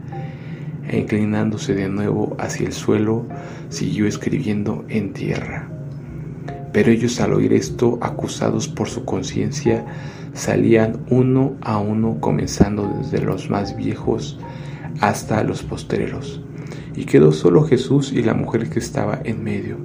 E 0.88 0.98
inclinándose 0.98 1.76
de 1.76 1.90
nuevo 1.90 2.36
hacia 2.40 2.66
el 2.66 2.74
suelo, 2.74 3.26
siguió 3.70 4.08
escribiendo 4.08 4.86
en 4.90 5.14
tierra. 5.14 5.70
Pero 6.72 6.92
ellos 6.92 7.20
al 7.20 7.34
oír 7.34 7.54
esto, 7.54 8.00
acusados 8.02 8.68
por 8.68 8.88
su 8.88 9.06
conciencia, 9.06 9.86
salían 10.34 11.00
uno 11.10 11.56
a 11.62 11.78
uno, 11.78 12.18
comenzando 12.20 12.92
desde 13.00 13.24
los 13.24 13.50
más 13.50 13.76
viejos 13.76 14.40
hasta 15.02 15.44
los 15.44 15.62
postreros 15.64 16.42
y 16.96 17.06
quedó 17.06 17.32
solo 17.32 17.64
Jesús 17.64 18.12
y 18.12 18.24
la 18.24 18.34
mujer 18.34 18.70
que 18.70 18.80
estaba 18.80 19.20
en 19.24 19.44
medio. 19.44 19.78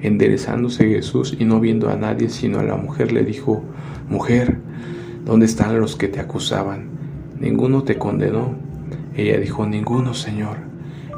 Enderezándose 0.00 0.88
Jesús 0.88 1.36
y 1.38 1.44
no 1.44 1.60
viendo 1.60 1.90
a 1.90 1.96
nadie 1.96 2.28
sino 2.28 2.60
a 2.60 2.62
la 2.62 2.76
mujer 2.76 3.12
le 3.12 3.24
dijo, 3.24 3.64
Mujer, 4.08 4.58
¿dónde 5.24 5.46
están 5.46 5.78
los 5.80 5.96
que 5.96 6.08
te 6.08 6.20
acusaban? 6.20 6.88
¿Ninguno 7.40 7.82
te 7.82 7.98
condenó? 7.98 8.54
Ella 9.14 9.38
dijo, 9.38 9.66
Ninguno, 9.66 10.14
Señor. 10.14 10.58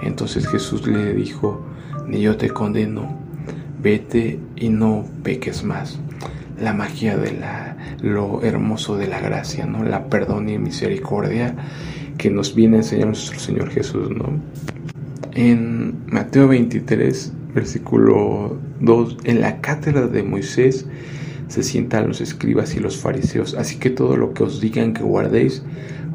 Entonces 0.02 0.48
Jesús 0.48 0.86
le 0.86 1.12
dijo, 1.12 1.62
Ni 2.06 2.20
yo 2.20 2.36
te 2.36 2.48
condeno, 2.48 3.16
vete 3.82 4.40
y 4.56 4.70
no 4.70 5.04
peques 5.22 5.62
más. 5.62 6.00
La 6.58 6.72
magia 6.72 7.16
de 7.16 7.32
la, 7.32 7.76
lo 8.02 8.42
hermoso 8.42 8.96
de 8.96 9.06
la 9.06 9.20
gracia, 9.20 9.66
¿no? 9.66 9.82
La 9.82 10.06
perdón 10.06 10.48
y 10.48 10.58
misericordia 10.58 11.54
que 12.20 12.28
nos 12.28 12.54
viene 12.54 12.76
a 12.76 12.80
enseñar 12.80 13.06
nuestro 13.06 13.40
Señor 13.40 13.70
Jesús, 13.70 14.10
¿no? 14.10 14.38
En 15.32 16.04
Mateo 16.06 16.48
23, 16.48 17.32
versículo 17.54 18.58
2, 18.80 19.16
en 19.24 19.40
la 19.40 19.62
cátedra 19.62 20.06
de 20.06 20.22
Moisés 20.22 20.84
se 21.48 21.62
sientan 21.62 22.08
los 22.08 22.20
escribas 22.20 22.76
y 22.76 22.80
los 22.80 22.98
fariseos, 22.98 23.54
así 23.54 23.78
que 23.78 23.88
todo 23.88 24.18
lo 24.18 24.34
que 24.34 24.42
os 24.42 24.60
digan 24.60 24.92
que 24.92 25.02
guardéis, 25.02 25.62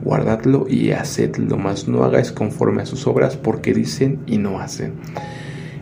guardadlo 0.04 0.68
y 0.70 0.92
hacedlo, 0.92 1.58
más 1.58 1.88
no 1.88 2.04
hagáis 2.04 2.32
conforme 2.32 2.84
a 2.84 2.86
sus 2.86 3.08
obras, 3.08 3.36
porque 3.36 3.74
dicen 3.74 4.20
y 4.28 4.38
no 4.38 4.60
hacen. 4.60 4.94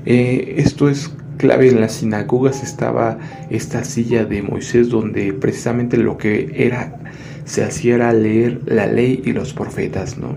Eh, 0.06 0.56
esto 0.56 0.88
es 0.88 1.12
clave 1.38 1.68
en 1.68 1.82
las 1.82 1.96
sinagogas 1.96 2.64
estaba 2.64 3.20
esta 3.50 3.84
silla 3.84 4.24
de 4.24 4.42
Moisés 4.42 4.88
donde 4.88 5.34
precisamente 5.34 5.98
lo 5.98 6.18
que 6.18 6.50
era 6.56 6.98
se 7.46 7.64
hacía 7.64 8.12
leer 8.14 8.62
la 8.66 8.88
ley 8.88 9.22
y 9.26 9.34
los 9.34 9.54
profetas, 9.54 10.18
¿no? 10.18 10.36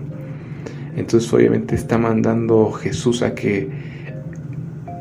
Entonces 0.95 1.31
obviamente 1.31 1.75
está 1.75 1.97
mandando 1.97 2.71
Jesús 2.71 3.21
a 3.21 3.35
que 3.35 3.69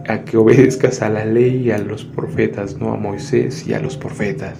a 0.08 0.24
que 0.24 0.36
obedezcas 0.36 1.02
a 1.02 1.08
la 1.08 1.24
ley 1.24 1.62
y 1.64 1.70
a 1.70 1.78
los 1.78 2.04
profetas, 2.04 2.78
no 2.78 2.92
a 2.92 2.96
Moisés 2.96 3.66
y 3.66 3.74
a 3.74 3.80
los 3.80 3.96
profetas. 3.96 4.58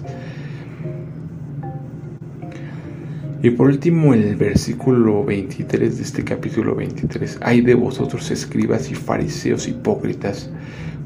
Y 3.41 3.51
por 3.51 3.67
último, 3.67 4.13
el 4.13 4.35
versículo 4.35 5.23
23 5.23 5.97
de 5.97 6.03
este 6.03 6.23
capítulo 6.23 6.75
23. 6.75 7.39
Hay 7.41 7.61
de 7.61 7.75
vosotros 7.75 8.29
escribas 8.31 8.89
y 8.91 8.95
fariseos 8.95 9.67
hipócritas, 9.67 10.49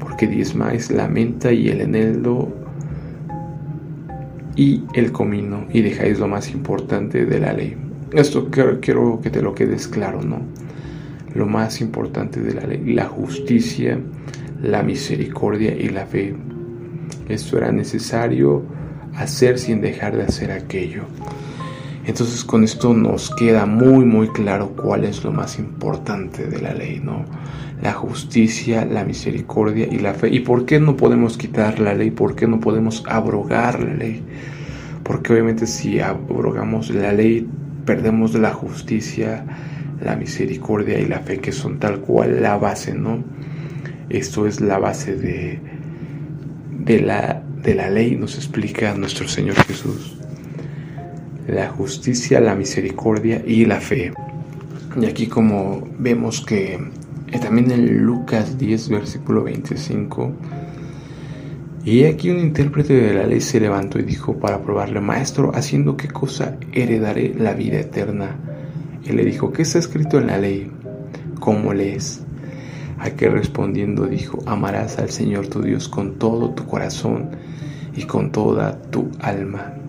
porque 0.00 0.26
diezmáis 0.26 0.90
la 0.90 1.06
menta 1.08 1.52
y 1.52 1.68
el 1.68 1.82
eneldo 1.82 2.61
y 4.56 4.82
el 4.94 5.12
comino 5.12 5.66
y 5.72 5.82
dejáis 5.82 6.18
lo 6.18 6.28
más 6.28 6.50
importante 6.50 7.24
de 7.24 7.40
la 7.40 7.52
ley. 7.52 7.76
Esto 8.12 8.48
quiero, 8.50 9.20
que 9.20 9.30
te 9.30 9.40
lo 9.40 9.54
quedes 9.54 9.88
claro, 9.88 10.22
¿no? 10.22 10.40
Lo 11.34 11.46
más 11.46 11.80
importante 11.80 12.40
de 12.40 12.54
la 12.54 12.66
ley, 12.66 12.94
la 12.94 13.06
justicia, 13.06 13.98
la 14.62 14.82
misericordia 14.82 15.74
y 15.74 15.88
la 15.88 16.04
fe. 16.04 16.34
Esto 17.28 17.56
era 17.56 17.72
necesario 17.72 18.62
hacer 19.14 19.58
sin 19.58 19.80
dejar 19.80 20.16
de 20.16 20.24
hacer 20.24 20.52
aquello. 20.52 21.04
Entonces 22.04 22.44
con 22.44 22.64
esto 22.64 22.94
nos 22.94 23.30
queda 23.34 23.64
muy 23.64 24.04
muy 24.04 24.28
claro 24.28 24.70
cuál 24.70 25.04
es 25.04 25.22
lo 25.22 25.30
más 25.30 25.58
importante 25.58 26.46
de 26.46 26.60
la 26.60 26.74
ley, 26.74 27.00
¿no? 27.02 27.24
La 27.80 27.92
justicia, 27.92 28.84
la 28.84 29.04
misericordia 29.04 29.86
y 29.90 29.98
la 29.98 30.14
fe. 30.14 30.28
¿Y 30.28 30.40
por 30.40 30.66
qué 30.66 30.80
no 30.80 30.96
podemos 30.96 31.36
quitar 31.36 31.78
la 31.78 31.94
ley? 31.94 32.10
¿Por 32.10 32.34
qué 32.34 32.48
no 32.48 32.58
podemos 32.58 33.04
abrogar 33.06 33.80
la 33.80 33.94
ley? 33.94 34.22
Porque 35.04 35.32
obviamente 35.32 35.66
si 35.66 36.00
abrogamos 36.00 36.90
la 36.90 37.12
ley 37.12 37.46
perdemos 37.84 38.34
la 38.34 38.52
justicia, 38.52 39.44
la 40.00 40.16
misericordia 40.16 40.98
y 40.98 41.06
la 41.06 41.20
fe 41.20 41.38
que 41.38 41.52
son 41.52 41.78
tal 41.78 42.00
cual 42.00 42.42
la 42.42 42.56
base, 42.56 42.94
¿no? 42.94 43.22
Esto 44.08 44.46
es 44.46 44.60
la 44.60 44.78
base 44.78 45.16
de, 45.16 45.60
de, 46.80 47.00
la, 47.00 47.42
de 47.62 47.74
la 47.74 47.90
ley, 47.90 48.16
nos 48.16 48.36
explica 48.36 48.94
nuestro 48.94 49.28
Señor 49.28 49.56
Jesús 49.66 50.16
la 51.46 51.68
justicia, 51.68 52.40
la 52.40 52.54
misericordia 52.54 53.42
y 53.44 53.64
la 53.64 53.80
fe. 53.80 54.12
Y 55.00 55.06
aquí 55.06 55.26
como 55.26 55.82
vemos 55.98 56.44
que 56.44 56.74
eh, 56.74 57.38
también 57.38 57.70
en 57.70 58.02
Lucas 58.02 58.58
10, 58.58 58.88
versículo 58.90 59.42
25, 59.44 60.32
y 61.84 62.04
aquí 62.04 62.30
un 62.30 62.38
intérprete 62.38 62.94
de 62.94 63.14
la 63.14 63.26
ley 63.26 63.40
se 63.40 63.58
levantó 63.58 63.98
y 63.98 64.02
dijo 64.02 64.38
para 64.38 64.62
probarle, 64.62 65.00
Maestro, 65.00 65.50
¿haciendo 65.54 65.96
qué 65.96 66.08
cosa 66.08 66.56
heredaré 66.72 67.34
la 67.36 67.54
vida 67.54 67.80
eterna? 67.80 68.36
Él 69.04 69.16
le 69.16 69.24
dijo, 69.24 69.52
¿qué 69.52 69.62
está 69.62 69.78
escrito 69.78 70.18
en 70.18 70.28
la 70.28 70.38
ley? 70.38 70.70
¿Cómo 71.40 71.72
lees? 71.72 72.22
A 72.98 73.10
que 73.10 73.28
respondiendo 73.28 74.06
dijo, 74.06 74.38
amarás 74.46 74.98
al 74.98 75.10
Señor 75.10 75.48
tu 75.48 75.60
Dios 75.60 75.88
con 75.88 76.20
todo 76.20 76.50
tu 76.50 76.66
corazón 76.66 77.30
y 77.96 78.04
con 78.04 78.30
toda 78.30 78.80
tu 78.82 79.10
alma 79.18 79.81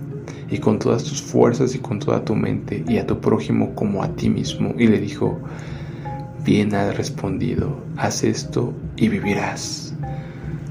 y 0.53 0.59
con 0.59 0.77
todas 0.77 1.03
tus 1.03 1.19
fuerzas 1.19 1.73
y 1.73 1.79
con 1.79 1.97
toda 1.97 2.23
tu 2.23 2.35
mente 2.35 2.83
y 2.87 2.99
a 2.99 3.07
tu 3.07 3.19
prójimo 3.19 3.73
como 3.73 4.03
a 4.03 4.15
ti 4.15 4.29
mismo. 4.29 4.75
Y 4.77 4.85
le 4.85 4.99
dijo, 4.99 5.39
bien 6.45 6.75
has 6.75 6.95
respondido, 6.95 7.79
haz 7.97 8.23
esto 8.23 8.71
y 8.95 9.07
vivirás. 9.07 9.95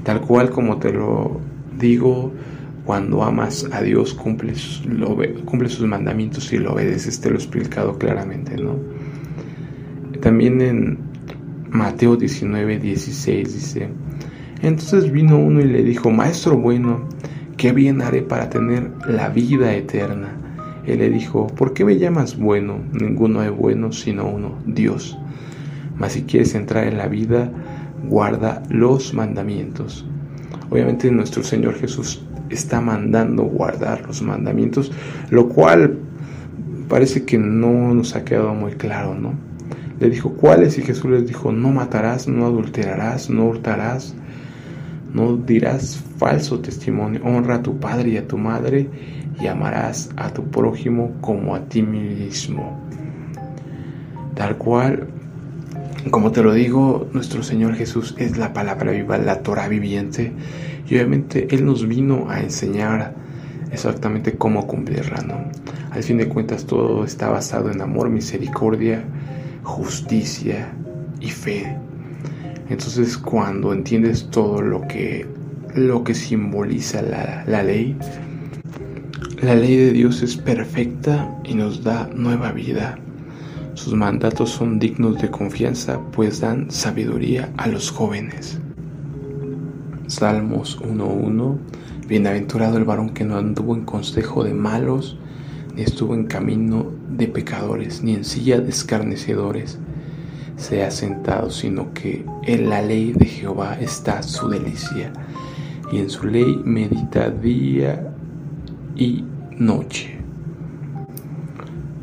Tal 0.03 0.21
cual 0.21 0.51
como 0.51 0.77
te 0.77 0.93
lo 0.93 1.41
digo, 1.77 2.31
cuando 2.85 3.23
amas 3.23 3.67
a 3.73 3.81
Dios 3.81 4.13
cumple 4.13 4.55
sus 4.55 5.85
mandamientos 5.85 6.53
y 6.53 6.59
lo 6.59 6.75
obedeces, 6.75 7.19
te 7.19 7.29
lo 7.29 7.35
he 7.35 7.39
explicado 7.39 7.97
claramente, 7.97 8.55
¿no? 8.55 8.77
También 10.21 10.61
en 10.61 10.97
Mateo 11.71 12.15
19, 12.15 12.79
16 12.79 13.53
dice, 13.53 13.89
entonces 14.61 15.11
vino 15.11 15.37
uno 15.37 15.59
y 15.59 15.65
le 15.65 15.83
dijo, 15.83 16.09
Maestro 16.09 16.57
bueno, 16.57 17.09
¿qué 17.57 17.71
bien 17.71 18.01
haré 18.01 18.21
para 18.21 18.49
tener 18.49 18.91
la 19.07 19.29
vida 19.29 19.73
eterna? 19.73 20.29
Él 20.85 20.99
le 20.99 21.09
dijo, 21.09 21.47
¿por 21.47 21.73
qué 21.73 21.85
me 21.85 21.97
llamas 21.97 22.37
bueno? 22.37 22.79
Ninguno 22.91 23.41
es 23.41 23.51
bueno 23.51 23.91
sino 23.91 24.27
uno, 24.27 24.57
Dios. 24.65 25.17
Mas 25.97 26.13
si 26.13 26.23
quieres 26.23 26.55
entrar 26.55 26.87
en 26.87 26.97
la 26.97 27.07
vida, 27.07 27.49
guarda 28.09 28.63
los 28.69 29.13
mandamientos. 29.13 30.05
Obviamente 30.69 31.09
nuestro 31.11 31.43
Señor 31.43 31.75
Jesús 31.75 32.25
está 32.49 32.81
mandando 32.81 33.43
guardar 33.43 34.05
los 34.05 34.21
mandamientos, 34.21 34.91
lo 35.29 35.47
cual 35.49 35.97
parece 36.89 37.23
que 37.23 37.37
no 37.37 37.93
nos 37.93 38.15
ha 38.15 38.25
quedado 38.25 38.53
muy 38.53 38.73
claro, 38.73 39.15
¿no? 39.15 39.33
Le 39.99 40.09
dijo, 40.09 40.33
¿cuáles? 40.33 40.77
Y 40.77 40.81
Jesús 40.81 41.09
les 41.09 41.27
dijo, 41.27 41.51
no 41.51 41.69
matarás, 41.69 42.27
no 42.27 42.45
adulterarás, 42.45 43.29
no 43.29 43.45
hurtarás, 43.45 44.15
no 45.13 45.37
dirás 45.37 46.01
falso 46.17 46.59
testimonio, 46.59 47.21
honra 47.23 47.55
a 47.55 47.63
tu 47.63 47.79
padre 47.79 48.09
y 48.09 48.17
a 48.17 48.27
tu 48.27 48.37
madre 48.37 48.89
y 49.39 49.47
amarás 49.47 50.09
a 50.17 50.33
tu 50.33 50.43
prójimo 50.45 51.13
como 51.21 51.55
a 51.55 51.61
ti 51.61 51.81
mismo. 51.81 52.79
Tal 54.35 54.57
cual 54.57 55.07
como 56.11 56.31
te 56.31 56.43
lo 56.43 56.53
digo, 56.53 57.07
nuestro 57.13 57.43
Señor 57.43 57.75
Jesús 57.75 58.13
es 58.17 58.37
la 58.37 58.51
palabra 58.51 58.91
viva, 58.91 59.17
la 59.17 59.41
Torah 59.41 59.69
viviente, 59.69 60.33
y 60.87 60.95
obviamente 60.95 61.47
Él 61.51 61.65
nos 61.65 61.87
vino 61.87 62.29
a 62.29 62.41
enseñar 62.41 63.13
exactamente 63.71 64.33
cómo 64.33 64.67
cumplirla, 64.67 65.21
¿no? 65.21 65.49
Al 65.91 66.03
fin 66.03 66.17
de 66.17 66.27
cuentas 66.27 66.65
todo 66.65 67.05
está 67.05 67.29
basado 67.29 67.71
en 67.71 67.81
amor, 67.81 68.09
misericordia, 68.09 69.03
justicia 69.63 70.73
y 71.21 71.29
fe. 71.29 71.77
Entonces 72.69 73.17
cuando 73.17 73.73
entiendes 73.73 74.29
todo 74.29 74.61
lo 74.61 74.81
que, 74.87 75.25
lo 75.75 76.03
que 76.03 76.13
simboliza 76.13 77.01
la, 77.01 77.43
la 77.45 77.63
ley, 77.63 77.97
la 79.41 79.55
ley 79.55 79.75
de 79.75 79.91
Dios 79.91 80.21
es 80.21 80.37
perfecta 80.37 81.29
y 81.43 81.55
nos 81.55 81.83
da 81.83 82.09
nueva 82.15 82.51
vida. 82.51 82.97
Sus 83.73 83.93
mandatos 83.93 84.51
son 84.51 84.79
dignos 84.79 85.21
de 85.21 85.29
confianza, 85.29 85.99
pues 86.11 86.39
dan 86.39 86.69
sabiduría 86.71 87.51
a 87.57 87.67
los 87.67 87.91
jóvenes. 87.91 88.59
Salmos 90.07 90.79
1.1 90.79 91.57
Bienaventurado 92.07 92.77
el 92.77 92.83
varón 92.83 93.11
que 93.11 93.23
no 93.23 93.37
anduvo 93.37 93.75
en 93.75 93.85
consejo 93.85 94.43
de 94.43 94.53
malos, 94.53 95.17
ni 95.73 95.83
estuvo 95.83 96.13
en 96.13 96.25
camino 96.25 96.91
de 97.09 97.27
pecadores, 97.27 98.03
ni 98.03 98.13
en 98.13 98.25
silla 98.25 98.59
de 98.59 98.69
escarnecedores 98.69 99.79
se 100.57 100.83
ha 100.83 100.91
sentado, 100.91 101.49
sino 101.49 101.93
que 101.93 102.25
en 102.43 102.69
la 102.69 102.81
ley 102.81 103.13
de 103.13 103.25
Jehová 103.25 103.77
está 103.79 104.23
su 104.23 104.49
delicia, 104.49 105.11
y 105.91 105.99
en 105.99 106.09
su 106.09 106.25
ley 106.25 106.61
medita 106.63 107.29
día 107.29 108.13
y 108.95 109.23
noche. 109.57 110.17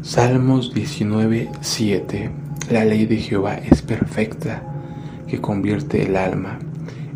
Salmos 0.03 0.73
19, 0.75 1.51
7. 1.61 2.31
La 2.71 2.85
ley 2.85 3.07
de 3.07 3.17
Jehová 3.17 3.55
es 3.55 3.83
perfecta, 3.83 4.63
que 5.27 5.41
convierte 5.41 6.05
el 6.05 6.17
alma. 6.17 6.59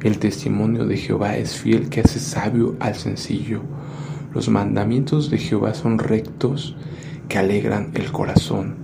El 0.03 0.18
testimonio 0.18 0.85
de 0.87 0.97
Jehová 0.97 1.37
es 1.37 1.57
fiel, 1.57 1.89
que 1.89 2.01
hace 2.01 2.20
sabio 2.20 2.76
al 2.80 2.95
sencillo. 2.95 3.62
Los 4.35 4.49
mandamientos 4.49 5.30
de 5.30 5.39
Jehová 5.39 5.74
son 5.74 5.99
rectos, 5.99 6.76
que 7.28 7.39
alegran 7.39 7.91
el 7.95 8.12
corazón. 8.12 8.84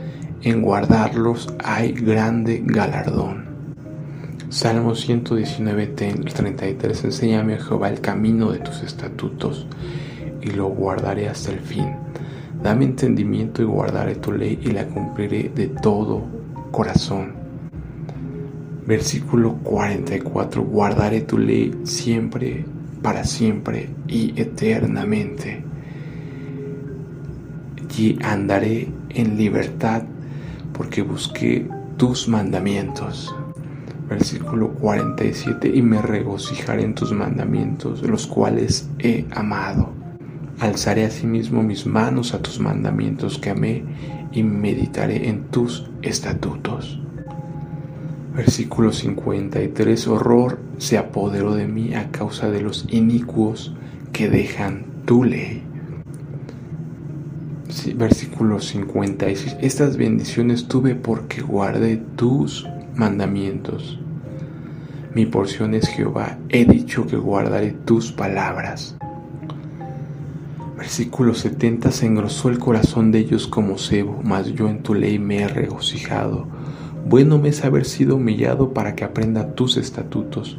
en 0.43 0.61
guardarlos 0.61 1.53
hay 1.63 1.91
grande 1.91 2.63
galardón. 2.65 3.45
Salmo 4.49 4.95
119, 4.95 5.87
33. 5.87 7.05
Enséñame, 7.05 7.57
Jehová, 7.57 7.89
el 7.89 8.01
camino 8.01 8.51
de 8.51 8.59
tus 8.59 8.81
estatutos, 8.83 9.67
y 10.41 10.51
lo 10.51 10.67
guardaré 10.67 11.29
hasta 11.29 11.51
el 11.51 11.59
fin. 11.59 11.95
Dame 12.61 12.85
entendimiento 12.85 13.61
y 13.61 13.65
guardaré 13.65 14.15
tu 14.15 14.31
ley 14.31 14.59
y 14.61 14.71
la 14.71 14.87
cumpliré 14.87 15.51
de 15.55 15.67
todo 15.67 16.23
corazón. 16.71 17.33
Versículo 18.85 19.53
44. 19.63 20.63
Guardaré 20.63 21.21
tu 21.21 21.37
ley 21.37 21.73
siempre, 21.83 22.65
para 23.01 23.23
siempre 23.23 23.89
y 24.07 24.33
eternamente. 24.39 25.63
Y 27.97 28.17
andaré 28.23 28.87
en 29.09 29.37
libertad 29.37 30.03
porque 30.81 31.03
busqué 31.03 31.67
tus 31.95 32.27
mandamientos. 32.27 33.35
Versículo 34.09 34.69
47. 34.69 35.71
Y 35.71 35.83
me 35.83 36.01
regocijaré 36.01 36.83
en 36.83 36.95
tus 36.95 37.11
mandamientos, 37.11 38.01
los 38.01 38.25
cuales 38.25 38.89
he 38.97 39.27
amado. 39.29 39.91
Alzaré 40.59 41.05
asimismo 41.05 41.61
mis 41.61 41.85
manos 41.85 42.33
a 42.33 42.41
tus 42.41 42.59
mandamientos 42.59 43.37
que 43.37 43.51
amé 43.51 43.83
y 44.31 44.41
meditaré 44.41 45.29
en 45.29 45.43
tus 45.51 45.87
estatutos. 46.01 46.99
Versículo 48.35 48.91
53. 48.91 50.07
Horror 50.07 50.57
se 50.79 50.97
apoderó 50.97 51.53
de 51.53 51.67
mí 51.67 51.93
a 51.93 52.09
causa 52.09 52.49
de 52.49 52.61
los 52.61 52.87
inicuos 52.89 53.75
que 54.13 54.31
dejan 54.31 54.85
tu 55.05 55.25
ley. 55.25 55.61
Versículo 57.95 58.59
56. 58.59 59.57
Estas 59.61 59.97
bendiciones 59.97 60.67
tuve 60.67 60.95
porque 60.95 61.41
guardé 61.41 61.97
tus 62.15 62.67
mandamientos. 62.95 63.99
Mi 65.13 65.25
porción 65.25 65.73
es 65.73 65.87
Jehová. 65.87 66.37
He 66.49 66.65
dicho 66.65 67.05
que 67.07 67.17
guardaré 67.17 67.71
tus 67.71 68.11
palabras. 68.11 68.95
Versículo 70.77 71.33
70 71.33 71.91
Se 71.91 72.05
engrosó 72.05 72.49
el 72.49 72.59
corazón 72.59 73.11
de 73.11 73.19
ellos 73.19 73.47
como 73.47 73.77
cebo, 73.77 74.21
mas 74.23 74.47
yo 74.53 74.67
en 74.69 74.83
tu 74.83 74.93
ley 74.93 75.19
me 75.19 75.41
he 75.41 75.47
regocijado. 75.47 76.47
Bueno 77.07 77.39
me 77.39 77.49
es 77.49 77.63
haber 77.63 77.85
sido 77.85 78.15
humillado 78.15 78.73
para 78.73 78.95
que 78.95 79.03
aprenda 79.03 79.53
tus 79.53 79.77
estatutos. 79.77 80.57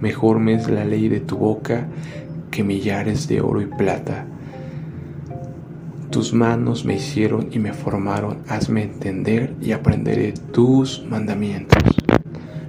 Mejor 0.00 0.38
me 0.38 0.54
es 0.54 0.68
la 0.68 0.84
ley 0.84 1.08
de 1.08 1.20
tu 1.20 1.36
boca 1.36 1.86
que 2.50 2.64
millares 2.64 3.28
de 3.28 3.40
oro 3.40 3.60
y 3.60 3.66
plata. 3.66 4.26
Tus 6.12 6.34
manos 6.34 6.84
me 6.84 6.96
hicieron 6.96 7.48
y 7.52 7.58
me 7.58 7.72
formaron. 7.72 8.42
Hazme 8.46 8.82
entender 8.82 9.54
y 9.62 9.72
aprenderé 9.72 10.34
tus 10.52 11.02
mandamientos. 11.08 11.82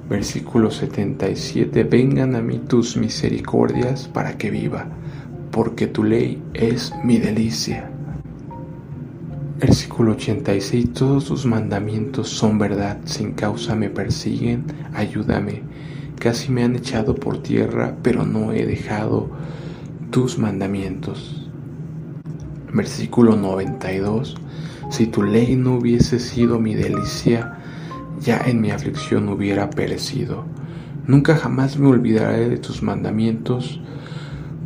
Versículo 0.10 0.72
77 0.72 1.84
Vengan 1.84 2.36
a 2.36 2.41
mí 2.41 2.60
tus 2.60 2.96
misericordias 2.96 4.08
para 4.08 4.38
que 4.38 4.50
viva 4.50 4.88
porque 5.52 5.88
tu 5.88 6.06
ley 6.06 6.41
es 6.54 6.94
mi 7.04 7.18
delicia. 7.18 7.91
Versículo 9.60 10.14
86. 10.14 10.94
Todos 10.94 11.26
tus 11.26 11.46
mandamientos 11.46 12.30
son 12.30 12.58
verdad, 12.58 13.00
sin 13.04 13.34
causa 13.34 13.76
me 13.76 13.89
persiguen, 13.89 14.64
ayúdame. 14.94 15.64
Casi 16.18 16.50
me 16.50 16.64
han 16.64 16.78
echado 16.78 17.14
por 17.14 17.44
tierra, 17.44 17.94
pero 18.02 18.26
no 18.26 18.54
he 18.54 18.66
dejado 18.66 19.30
tus 20.12 20.39
mandamientos. 20.39 21.43
Versículo 22.74 23.36
92. 23.36 24.36
Si 24.90 25.08
tu 25.08 25.24
ley 25.24 25.56
no 25.56 25.76
hubiese 25.76 26.20
sido 26.20 26.60
mi 26.60 26.76
delicia, 26.76 27.58
ya 28.20 28.42
en 28.46 28.62
mi 28.62 28.72
aflicción 28.72 29.30
hubiera 29.30 29.70
perecido. 29.70 30.46
Nunca 31.06 31.36
jamás 31.36 31.78
me 31.78 31.88
olvidaré 31.88 32.50
de 32.50 32.58
tus 32.58 32.82
mandamientos, 32.82 33.80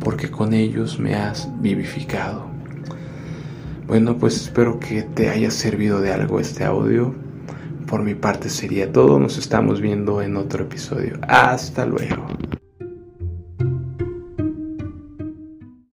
porque 0.00 0.30
con 0.30 0.54
ellos 0.54 0.98
me 0.98 1.14
has 1.14 1.48
vivificado. 1.60 2.46
Bueno, 3.86 4.16
pues 4.18 4.36
espero 4.36 4.78
que 4.78 5.02
te 5.02 5.30
haya 5.30 5.50
servido 5.50 6.00
de 6.00 6.12
algo 6.12 6.40
este 6.40 6.64
audio. 6.64 7.14
Por 7.86 8.02
mi 8.02 8.14
parte 8.14 8.50
sería 8.50 8.92
todo. 8.92 9.18
Nos 9.18 9.38
estamos 9.38 9.80
viendo 9.80 10.20
en 10.20 10.36
otro 10.36 10.64
episodio. 10.64 11.18
Hasta 11.26 11.86
luego. 11.86 12.26